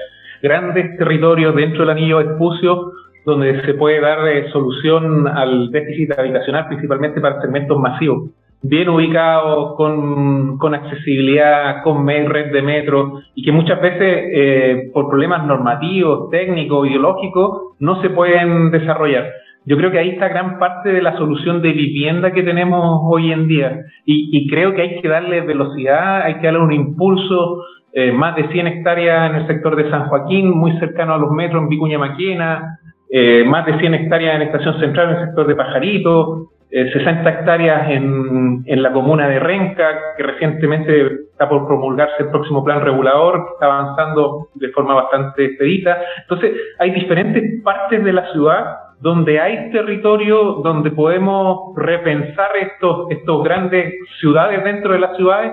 Grandes 0.42 0.96
territorios 0.98 1.56
dentro 1.56 1.80
del 1.80 1.90
anillo 1.90 2.20
espucio 2.20 2.92
donde 3.24 3.62
se 3.64 3.74
puede 3.74 4.00
dar 4.00 4.26
eh, 4.28 4.50
solución 4.50 5.26
al 5.28 5.70
déficit 5.70 6.18
habitacional, 6.18 6.68
principalmente 6.68 7.20
para 7.20 7.40
segmentos 7.40 7.78
masivos 7.78 8.30
bien 8.62 8.88
ubicados, 8.88 9.74
con, 9.76 10.56
con 10.58 10.74
accesibilidad, 10.74 11.82
con 11.82 12.06
red 12.06 12.52
de 12.52 12.62
metro, 12.62 13.20
y 13.34 13.42
que 13.42 13.52
muchas 13.52 13.80
veces 13.80 14.24
eh, 14.32 14.90
por 14.94 15.08
problemas 15.08 15.44
normativos, 15.44 16.30
técnicos, 16.30 16.88
ideológicos, 16.88 17.74
no 17.80 18.00
se 18.00 18.10
pueden 18.10 18.70
desarrollar. 18.70 19.26
Yo 19.64 19.76
creo 19.76 19.90
que 19.90 19.98
ahí 19.98 20.10
está 20.10 20.28
gran 20.28 20.58
parte 20.58 20.92
de 20.92 21.02
la 21.02 21.16
solución 21.16 21.62
de 21.62 21.72
vivienda 21.72 22.32
que 22.32 22.42
tenemos 22.42 23.00
hoy 23.04 23.32
en 23.32 23.46
día. 23.46 23.80
Y, 24.04 24.48
creo 24.48 24.74
que 24.74 24.82
hay 24.82 25.00
que 25.00 25.08
darle 25.08 25.40
velocidad, 25.42 26.22
hay 26.22 26.34
que 26.34 26.46
darle 26.46 26.60
un 26.60 26.72
impulso. 26.72 27.64
Eh, 27.92 28.10
más 28.10 28.34
de 28.34 28.48
100 28.48 28.66
hectáreas 28.66 29.30
en 29.30 29.36
el 29.36 29.46
sector 29.46 29.76
de 29.76 29.88
San 29.90 30.08
Joaquín, 30.08 30.50
muy 30.50 30.72
cercano 30.78 31.14
a 31.14 31.18
los 31.18 31.30
metros 31.30 31.62
en 31.62 31.68
Vicuña 31.68 31.98
Maquena, 31.98 32.80
eh, 33.14 33.44
más 33.44 33.66
de 33.66 33.78
100 33.78 33.92
hectáreas 33.92 34.36
en 34.36 34.42
Estación 34.42 34.80
Central 34.80 35.10
en 35.10 35.16
el 35.16 35.26
sector 35.26 35.46
de 35.46 35.54
Pajarito, 35.54 36.48
60 36.70 37.10
eh, 37.10 37.32
hectáreas 37.34 37.90
en, 37.90 38.62
en, 38.64 38.82
la 38.82 38.90
comuna 38.90 39.28
de 39.28 39.38
Renca, 39.38 40.14
que 40.16 40.22
recientemente 40.22 41.06
está 41.30 41.46
por 41.46 41.66
promulgarse 41.66 42.22
el 42.22 42.30
próximo 42.30 42.64
plan 42.64 42.80
regulador, 42.80 43.44
que 43.44 43.52
está 43.52 43.66
avanzando 43.66 44.48
de 44.54 44.70
forma 44.70 44.94
bastante 44.94 45.44
expedita. 45.44 46.00
Entonces, 46.22 46.52
hay 46.78 46.92
diferentes 46.92 47.62
partes 47.62 48.02
de 48.02 48.14
la 48.14 48.32
ciudad 48.32 48.76
donde 49.00 49.38
hay 49.38 49.70
territorio 49.72 50.62
donde 50.64 50.90
podemos 50.90 51.76
repensar 51.76 52.48
estos, 52.62 53.10
estos 53.10 53.44
grandes 53.44 53.92
ciudades 54.20 54.64
dentro 54.64 54.94
de 54.94 55.00
las 55.00 55.14
ciudades 55.18 55.52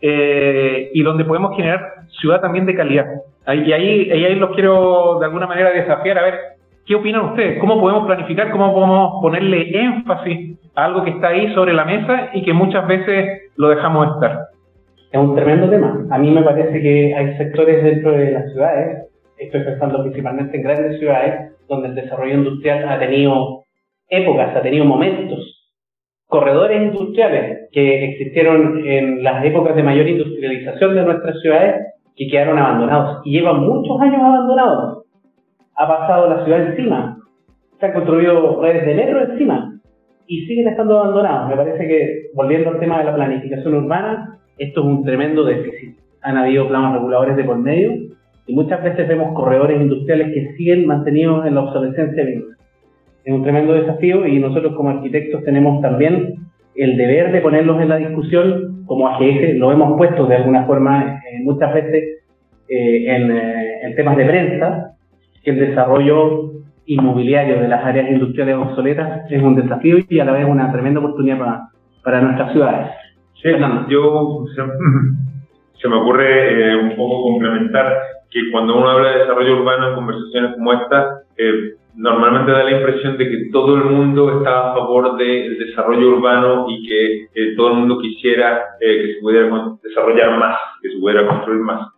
eh, 0.00 0.88
y 0.94 1.02
donde 1.02 1.24
podemos 1.24 1.56
generar 1.56 1.80
ciudad 2.20 2.40
también 2.40 2.64
de 2.64 2.76
calidad. 2.76 3.06
Y 3.48 3.72
ahí, 3.72 4.08
ahí 4.08 4.36
los 4.36 4.50
quiero 4.50 5.18
de 5.18 5.26
alguna 5.26 5.48
manera 5.48 5.70
desafiar 5.70 6.16
a 6.18 6.22
ver 6.22 6.51
¿Qué 6.84 6.96
opinan 6.96 7.26
ustedes? 7.26 7.60
¿Cómo 7.60 7.80
podemos 7.80 8.06
planificar? 8.06 8.50
¿Cómo 8.50 8.74
podemos 8.74 9.22
ponerle 9.22 9.70
énfasis 9.72 10.58
a 10.74 10.86
algo 10.86 11.04
que 11.04 11.10
está 11.10 11.28
ahí 11.28 11.54
sobre 11.54 11.72
la 11.74 11.84
mesa 11.84 12.30
y 12.32 12.42
que 12.42 12.52
muchas 12.52 12.88
veces 12.88 13.52
lo 13.56 13.68
dejamos 13.68 14.14
estar? 14.14 14.46
Es 15.12 15.20
un 15.20 15.36
tremendo 15.36 15.70
tema. 15.70 16.06
A 16.10 16.18
mí 16.18 16.30
me 16.30 16.42
parece 16.42 16.82
que 16.82 17.14
hay 17.14 17.36
sectores 17.36 17.84
dentro 17.84 18.12
de 18.12 18.32
las 18.32 18.50
ciudades, 18.52 19.06
estoy 19.38 19.60
pensando 19.62 20.02
principalmente 20.02 20.56
en 20.56 20.62
grandes 20.64 20.98
ciudades, 20.98 21.52
donde 21.68 21.88
el 21.88 21.94
desarrollo 21.94 22.34
industrial 22.34 22.88
ha 22.88 22.98
tenido 22.98 23.62
épocas, 24.08 24.56
ha 24.56 24.62
tenido 24.62 24.84
momentos. 24.84 25.70
Corredores 26.26 26.82
industriales 26.82 27.68
que 27.70 28.06
existieron 28.06 28.82
en 28.84 29.22
las 29.22 29.44
épocas 29.44 29.76
de 29.76 29.84
mayor 29.84 30.08
industrialización 30.08 30.96
de 30.96 31.02
nuestras 31.02 31.40
ciudades 31.42 31.76
que 32.16 32.26
quedaron 32.26 32.58
abandonados 32.58 33.20
y 33.24 33.38
llevan 33.38 33.60
muchos 33.60 34.00
años 34.00 34.20
abandonados 34.20 35.01
ha 35.76 35.88
pasado 35.88 36.28
la 36.28 36.44
ciudad 36.44 36.68
encima, 36.68 37.18
se 37.78 37.86
han 37.86 37.92
construido 37.92 38.60
redes 38.60 38.86
de 38.86 38.94
metro 38.94 39.22
encima 39.22 39.80
y 40.26 40.46
siguen 40.46 40.68
estando 40.68 40.98
abandonados. 40.98 41.50
Me 41.50 41.56
parece 41.56 41.86
que, 41.86 42.30
volviendo 42.34 42.70
al 42.70 42.80
tema 42.80 42.98
de 42.98 43.04
la 43.04 43.14
planificación 43.14 43.74
urbana, 43.74 44.38
esto 44.58 44.80
es 44.80 44.86
un 44.86 45.04
tremendo 45.04 45.44
déficit. 45.44 45.98
Han 46.22 46.36
habido 46.36 46.68
planos 46.68 46.94
reguladores 46.94 47.36
de 47.36 47.44
por 47.44 47.58
medio 47.58 47.92
y 48.46 48.54
muchas 48.54 48.82
veces 48.82 49.08
vemos 49.08 49.34
corredores 49.34 49.80
industriales 49.80 50.32
que 50.32 50.52
siguen 50.56 50.86
mantenidos 50.86 51.46
en 51.46 51.54
la 51.54 51.62
obsolescencia 51.62 52.24
misma. 52.24 52.56
Es 53.24 53.32
un 53.32 53.42
tremendo 53.42 53.74
desafío 53.74 54.26
y 54.26 54.38
nosotros 54.38 54.74
como 54.76 54.90
arquitectos 54.90 55.44
tenemos 55.44 55.80
también 55.80 56.34
el 56.74 56.96
deber 56.96 57.32
de 57.32 57.40
ponerlos 57.40 57.80
en 57.80 57.88
la 57.88 57.96
discusión 57.96 58.84
como 58.86 59.08
AGS, 59.08 59.54
lo 59.56 59.72
hemos 59.72 59.96
puesto 59.96 60.26
de 60.26 60.36
alguna 60.36 60.64
forma 60.64 61.20
eh, 61.30 61.42
muchas 61.42 61.72
veces 61.72 62.22
eh, 62.68 63.14
en, 63.14 63.30
eh, 63.30 63.80
en 63.82 63.94
temas 63.94 64.16
de 64.16 64.24
prensa, 64.24 64.96
que 65.42 65.50
el 65.50 65.58
desarrollo 65.58 66.52
inmobiliario 66.86 67.60
de 67.60 67.68
las 67.68 67.84
áreas 67.84 68.10
industriales 68.10 68.56
obsoletas 68.56 69.30
es 69.30 69.42
un 69.42 69.54
desafío 69.54 69.98
y 70.08 70.20
a 70.20 70.24
la 70.24 70.32
vez 70.32 70.46
una 70.46 70.72
tremenda 70.72 71.00
oportunidad 71.00 71.38
para, 71.38 71.60
para 72.02 72.20
nuestras 72.20 72.52
ciudades. 72.52 72.88
Sí, 73.42 73.50
yo 73.88 74.44
se, 75.80 75.88
me 75.88 75.96
ocurre 75.96 76.72
eh, 76.72 76.76
un 76.76 76.96
poco 76.96 77.22
complementar 77.22 77.92
que 78.30 78.50
cuando 78.50 78.78
uno 78.78 78.88
habla 78.88 79.10
de 79.10 79.18
desarrollo 79.18 79.58
urbano 79.58 79.88
en 79.88 79.94
conversaciones 79.94 80.54
como 80.54 80.72
esta, 80.72 81.22
eh, 81.36 81.74
normalmente 81.94 82.52
da 82.52 82.64
la 82.64 82.78
impresión 82.78 83.18
de 83.18 83.28
que 83.28 83.50
todo 83.52 83.76
el 83.76 83.84
mundo 83.84 84.38
está 84.38 84.70
a 84.70 84.74
favor 84.74 85.16
del 85.16 85.58
desarrollo 85.58 86.16
urbano 86.16 86.66
y 86.68 86.88
que 86.88 87.22
eh, 87.34 87.54
todo 87.56 87.72
el 87.72 87.78
mundo 87.78 87.98
quisiera 87.98 88.62
que 88.80 89.14
se 89.14 89.20
pudiera 89.20 89.50
desarrollar 89.82 90.38
más, 90.38 90.56
que 90.80 90.90
se 90.90 90.98
pudiera 90.98 91.26
construir 91.26 91.60
más. 91.60 91.88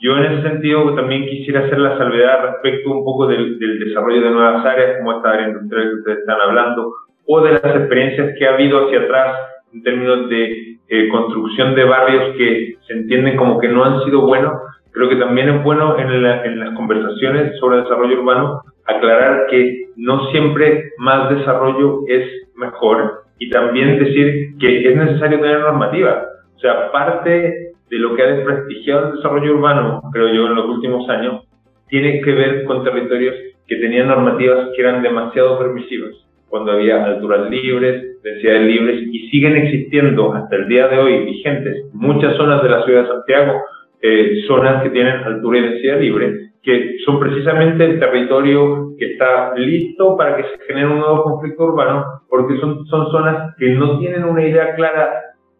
Yo 0.00 0.16
en 0.16 0.32
ese 0.32 0.42
sentido 0.48 0.94
también 0.94 1.26
quisiera 1.26 1.66
hacer 1.66 1.78
la 1.78 1.98
salvedad 1.98 2.42
respecto 2.42 2.90
un 2.90 3.04
poco 3.04 3.26
del, 3.26 3.58
desarrollo 3.58 4.22
de 4.22 4.30
nuevas 4.30 4.64
áreas, 4.64 4.98
como 4.98 5.16
esta 5.16 5.30
área 5.30 5.48
industrial 5.48 5.88
que 5.88 5.94
ustedes 5.96 6.18
están 6.18 6.40
hablando, 6.40 6.92
o 7.26 7.40
de 7.40 7.52
las 7.52 7.64
experiencias 7.64 8.34
que 8.38 8.46
ha 8.46 8.54
habido 8.54 8.86
hacia 8.86 9.00
atrás 9.00 9.36
en 9.74 9.82
términos 9.82 10.28
de 10.28 10.78
eh, 10.88 11.08
construcción 11.08 11.74
de 11.74 11.84
barrios 11.84 12.36
que 12.36 12.76
se 12.86 12.92
entienden 12.92 13.36
como 13.36 13.58
que 13.58 13.68
no 13.68 13.84
han 13.84 14.04
sido 14.04 14.22
buenos. 14.22 14.52
Creo 14.92 15.08
que 15.08 15.16
también 15.16 15.48
es 15.48 15.64
bueno 15.64 15.98
en, 15.98 16.10
en 16.10 16.60
las 16.60 16.74
conversaciones 16.74 17.58
sobre 17.58 17.82
desarrollo 17.82 18.20
urbano 18.20 18.62
aclarar 18.86 19.46
que 19.50 19.88
no 19.96 20.30
siempre 20.30 20.92
más 20.98 21.28
desarrollo 21.28 22.00
es 22.08 22.24
mejor 22.56 23.24
y 23.38 23.50
también 23.50 23.98
decir 23.98 24.56
que 24.58 24.88
es 24.88 24.96
necesario 24.96 25.40
tener 25.40 25.60
normativa. 25.60 26.24
O 26.56 26.60
sea, 26.60 26.90
parte 26.90 27.67
de 27.90 27.98
lo 27.98 28.14
que 28.14 28.22
ha 28.22 28.26
desprestigiado 28.26 29.08
el 29.08 29.16
desarrollo 29.16 29.54
urbano, 29.54 30.02
creo 30.12 30.32
yo, 30.32 30.46
en 30.46 30.54
los 30.54 30.66
últimos 30.66 31.08
años, 31.08 31.44
tiene 31.88 32.20
que 32.20 32.32
ver 32.32 32.64
con 32.64 32.84
territorios 32.84 33.34
que 33.66 33.76
tenían 33.76 34.08
normativas 34.08 34.68
que 34.74 34.82
eran 34.82 35.02
demasiado 35.02 35.58
permisivas, 35.58 36.14
cuando 36.48 36.72
había 36.72 37.04
alturas 37.04 37.50
libres, 37.50 38.22
densidades 38.22 38.66
libres, 38.66 39.02
y 39.12 39.28
siguen 39.30 39.56
existiendo 39.56 40.32
hasta 40.34 40.56
el 40.56 40.68
día 40.68 40.88
de 40.88 40.98
hoy 40.98 41.24
vigentes 41.24 41.86
muchas 41.92 42.36
zonas 42.36 42.62
de 42.62 42.68
la 42.68 42.84
ciudad 42.84 43.02
de 43.02 43.08
Santiago, 43.08 43.60
eh, 44.00 44.42
zonas 44.46 44.82
que 44.82 44.90
tienen 44.90 45.22
altura 45.24 45.58
y 45.58 45.62
densidad 45.62 46.00
libre, 46.00 46.48
que 46.62 46.96
son 47.04 47.18
precisamente 47.18 47.84
el 47.84 47.98
territorio 47.98 48.94
que 48.98 49.12
está 49.12 49.54
listo 49.56 50.16
para 50.16 50.36
que 50.36 50.42
se 50.44 50.64
genere 50.66 50.88
un 50.88 50.98
nuevo 50.98 51.22
conflicto 51.22 51.64
urbano, 51.64 52.04
porque 52.28 52.58
son, 52.58 52.84
son 52.86 53.10
zonas 53.10 53.54
que 53.58 53.70
no 53.70 53.98
tienen 53.98 54.24
una 54.24 54.46
idea 54.46 54.74
clara 54.74 55.10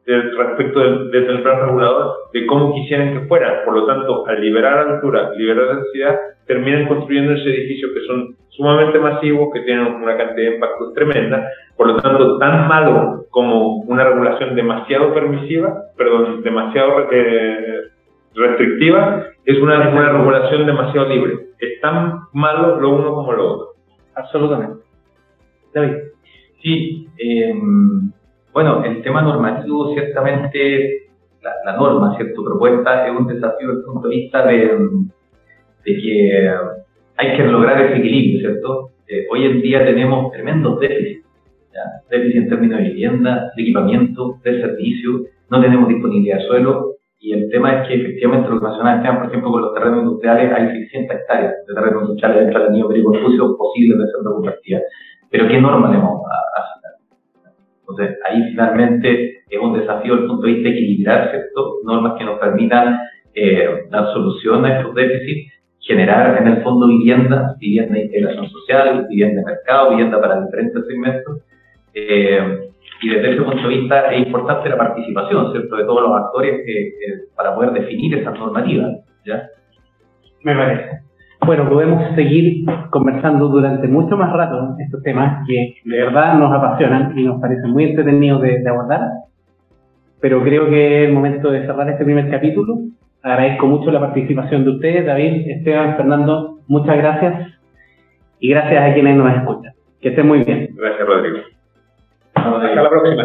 respecto 0.08 0.80
del, 0.80 1.10
desde 1.10 1.32
el 1.32 1.42
plan 1.42 1.60
regulador 1.60 2.14
de 2.32 2.46
cómo 2.46 2.74
quisieran 2.74 3.12
que 3.12 3.26
fuera. 3.26 3.64
Por 3.64 3.74
lo 3.74 3.86
tanto, 3.86 4.26
al 4.26 4.40
liberar 4.40 4.78
altura, 4.78 5.32
liberar 5.36 5.76
densidad, 5.76 6.18
terminan 6.46 6.88
construyendo 6.88 7.32
ese 7.32 7.50
edificios 7.50 7.92
que 7.92 8.06
son 8.06 8.36
sumamente 8.48 8.98
masivos, 8.98 9.50
que 9.52 9.60
tienen 9.60 9.86
una 9.86 10.16
cantidad 10.16 10.48
de 10.48 10.54
impactos 10.54 10.94
tremenda. 10.94 11.48
Por 11.76 11.88
lo 11.88 11.96
tanto, 12.00 12.38
tan 12.38 12.66
malo 12.66 13.26
como 13.30 13.76
una 13.82 14.04
regulación 14.04 14.56
demasiado 14.56 15.12
permisiva, 15.12 15.84
perdón, 15.96 16.42
demasiado 16.42 17.06
eh, 17.12 17.82
restrictiva, 18.34 19.26
es 19.44 19.58
una, 19.58 19.88
una 19.90 20.12
regulación 20.12 20.66
demasiado 20.66 21.08
libre. 21.08 21.34
Es 21.58 21.80
tan 21.80 22.20
malo 22.32 22.80
lo 22.80 22.96
uno 22.96 23.14
como 23.14 23.32
lo 23.32 23.52
otro. 23.52 23.66
Absolutamente. 24.14 24.82
David. 25.74 25.94
Sí, 26.60 27.08
eh, 27.18 27.54
bueno, 28.58 28.82
el 28.82 29.02
tema 29.02 29.22
normativo, 29.22 29.94
ciertamente, 29.94 31.10
la, 31.64 31.76
norma, 31.76 32.16
¿cierto? 32.16 32.42
Propuesta 32.42 33.06
es 33.06 33.16
un 33.16 33.28
desafío 33.28 33.68
desde 33.68 33.78
el 33.78 33.84
punto 33.84 34.08
de 34.08 34.16
vista 34.16 34.46
de, 34.48 34.78
que 35.84 36.50
hay 37.18 37.36
que 37.36 37.44
lograr 37.44 37.80
ese 37.82 37.98
equilibrio, 37.98 38.40
¿cierto? 38.40 38.90
Eh, 39.06 39.28
hoy 39.30 39.44
en 39.44 39.62
día 39.62 39.84
tenemos 39.84 40.32
tremendos 40.32 40.80
déficits, 40.80 41.24
¿ya? 41.72 42.02
déficit 42.10 42.36
en 42.36 42.48
términos 42.48 42.78
de 42.80 42.88
vivienda, 42.88 43.52
de 43.54 43.62
equipamiento, 43.62 44.40
de 44.42 44.60
servicio, 44.60 45.20
no 45.50 45.60
tenemos 45.60 45.88
disponibilidad 45.88 46.38
de 46.38 46.46
suelo, 46.48 46.94
y 47.20 47.34
el 47.34 47.48
tema 47.50 47.82
es 47.82 47.86
que 47.86 47.94
efectivamente 47.94 48.48
los 48.48 48.60
nacionales 48.60 49.08
por 49.18 49.26
ejemplo, 49.26 49.52
con 49.52 49.62
los 49.62 49.74
terrenos 49.74 50.02
industriales, 50.02 50.52
hay 50.52 50.66
600 50.80 51.16
hectáreas 51.16 51.54
de 51.64 51.74
terrenos 51.74 52.02
industriales 52.02 52.40
dentro 52.40 52.58
del 52.58 52.68
anillo 52.70 52.88
perico 52.88 53.12
posibles 53.56 53.98
de 53.98 54.04
ser 54.06 54.24
compartida. 54.24 54.80
Pero 55.30 55.46
¿qué 55.46 55.60
norma 55.60 55.92
le 55.92 55.98
vamos 55.98 56.22
a, 56.26 56.60
a 56.60 56.77
entonces, 57.88 58.18
ahí 58.28 58.42
finalmente 58.50 59.42
es 59.48 59.58
un 59.58 59.78
desafío 59.78 60.12
desde 60.12 60.24
el 60.24 60.30
punto 60.30 60.46
de 60.46 60.52
vista 60.52 60.68
de 60.68 60.74
equilibrar, 60.74 61.30
¿cierto? 61.30 61.76
Normas 61.84 62.18
que 62.18 62.24
nos 62.24 62.38
permitan 62.38 62.98
eh, 63.34 63.86
dar 63.90 64.12
solución 64.12 64.64
a 64.64 64.78
estos 64.78 64.94
déficits, 64.94 65.52
generar 65.80 66.40
en 66.40 66.48
el 66.48 66.62
fondo 66.62 66.86
vivienda, 66.86 67.54
vivienda 67.58 67.94
de 67.94 68.04
integración 68.04 68.48
social, 68.50 69.06
vivienda 69.08 69.40
de 69.40 69.46
mercado, 69.46 69.90
vivienda 69.90 70.20
para 70.20 70.44
diferentes 70.44 70.86
segmentos. 70.86 71.40
Eh, 71.94 72.68
y 73.00 73.08
desde 73.08 73.32
ese 73.32 73.42
punto 73.42 73.68
de 73.68 73.76
vista 73.76 74.12
es 74.12 74.26
importante 74.26 74.68
la 74.68 74.76
participación, 74.76 75.52
¿cierto?, 75.52 75.76
de 75.76 75.84
todos 75.84 76.02
los 76.02 76.20
actores 76.20 76.60
para 77.34 77.54
poder 77.54 77.72
definir 77.72 78.18
esas 78.18 78.38
normativas, 78.38 78.98
¿ya? 79.24 79.48
Me 80.42 80.54
parece. 80.54 81.07
Bueno, 81.48 81.66
podemos 81.66 82.14
seguir 82.14 82.66
conversando 82.90 83.48
durante 83.48 83.88
mucho 83.88 84.18
más 84.18 84.30
rato 84.34 84.76
estos 84.80 85.02
temas 85.02 85.46
que 85.48 85.76
de 85.82 85.96
verdad 85.96 86.34
nos 86.34 86.54
apasionan 86.54 87.18
y 87.18 87.24
nos 87.24 87.40
parecen 87.40 87.70
muy 87.70 87.84
entretenidos 87.84 88.42
de, 88.42 88.68
abordar. 88.68 89.00
Pero 90.20 90.42
creo 90.42 90.68
que 90.68 91.04
es 91.04 91.08
el 91.08 91.14
momento 91.14 91.50
de 91.50 91.64
cerrar 91.64 91.88
este 91.88 92.04
primer 92.04 92.30
capítulo. 92.30 92.76
Agradezco 93.22 93.66
mucho 93.66 93.90
la 93.90 93.98
participación 93.98 94.64
de 94.64 94.70
ustedes, 94.72 95.06
David, 95.06 95.48
Esteban, 95.48 95.96
Fernando. 95.96 96.58
Muchas 96.66 96.98
gracias. 96.98 97.50
Y 98.40 98.50
gracias 98.50 98.90
a 98.90 98.92
quienes 98.92 99.16
nos 99.16 99.34
escuchan. 99.34 99.72
Que 100.02 100.10
estén 100.10 100.28
muy 100.28 100.44
bien. 100.44 100.68
Gracias, 100.76 101.08
Rodrigo. 101.08 101.38
Hasta 102.34 102.74
la 102.74 102.90
próxima. 102.90 103.24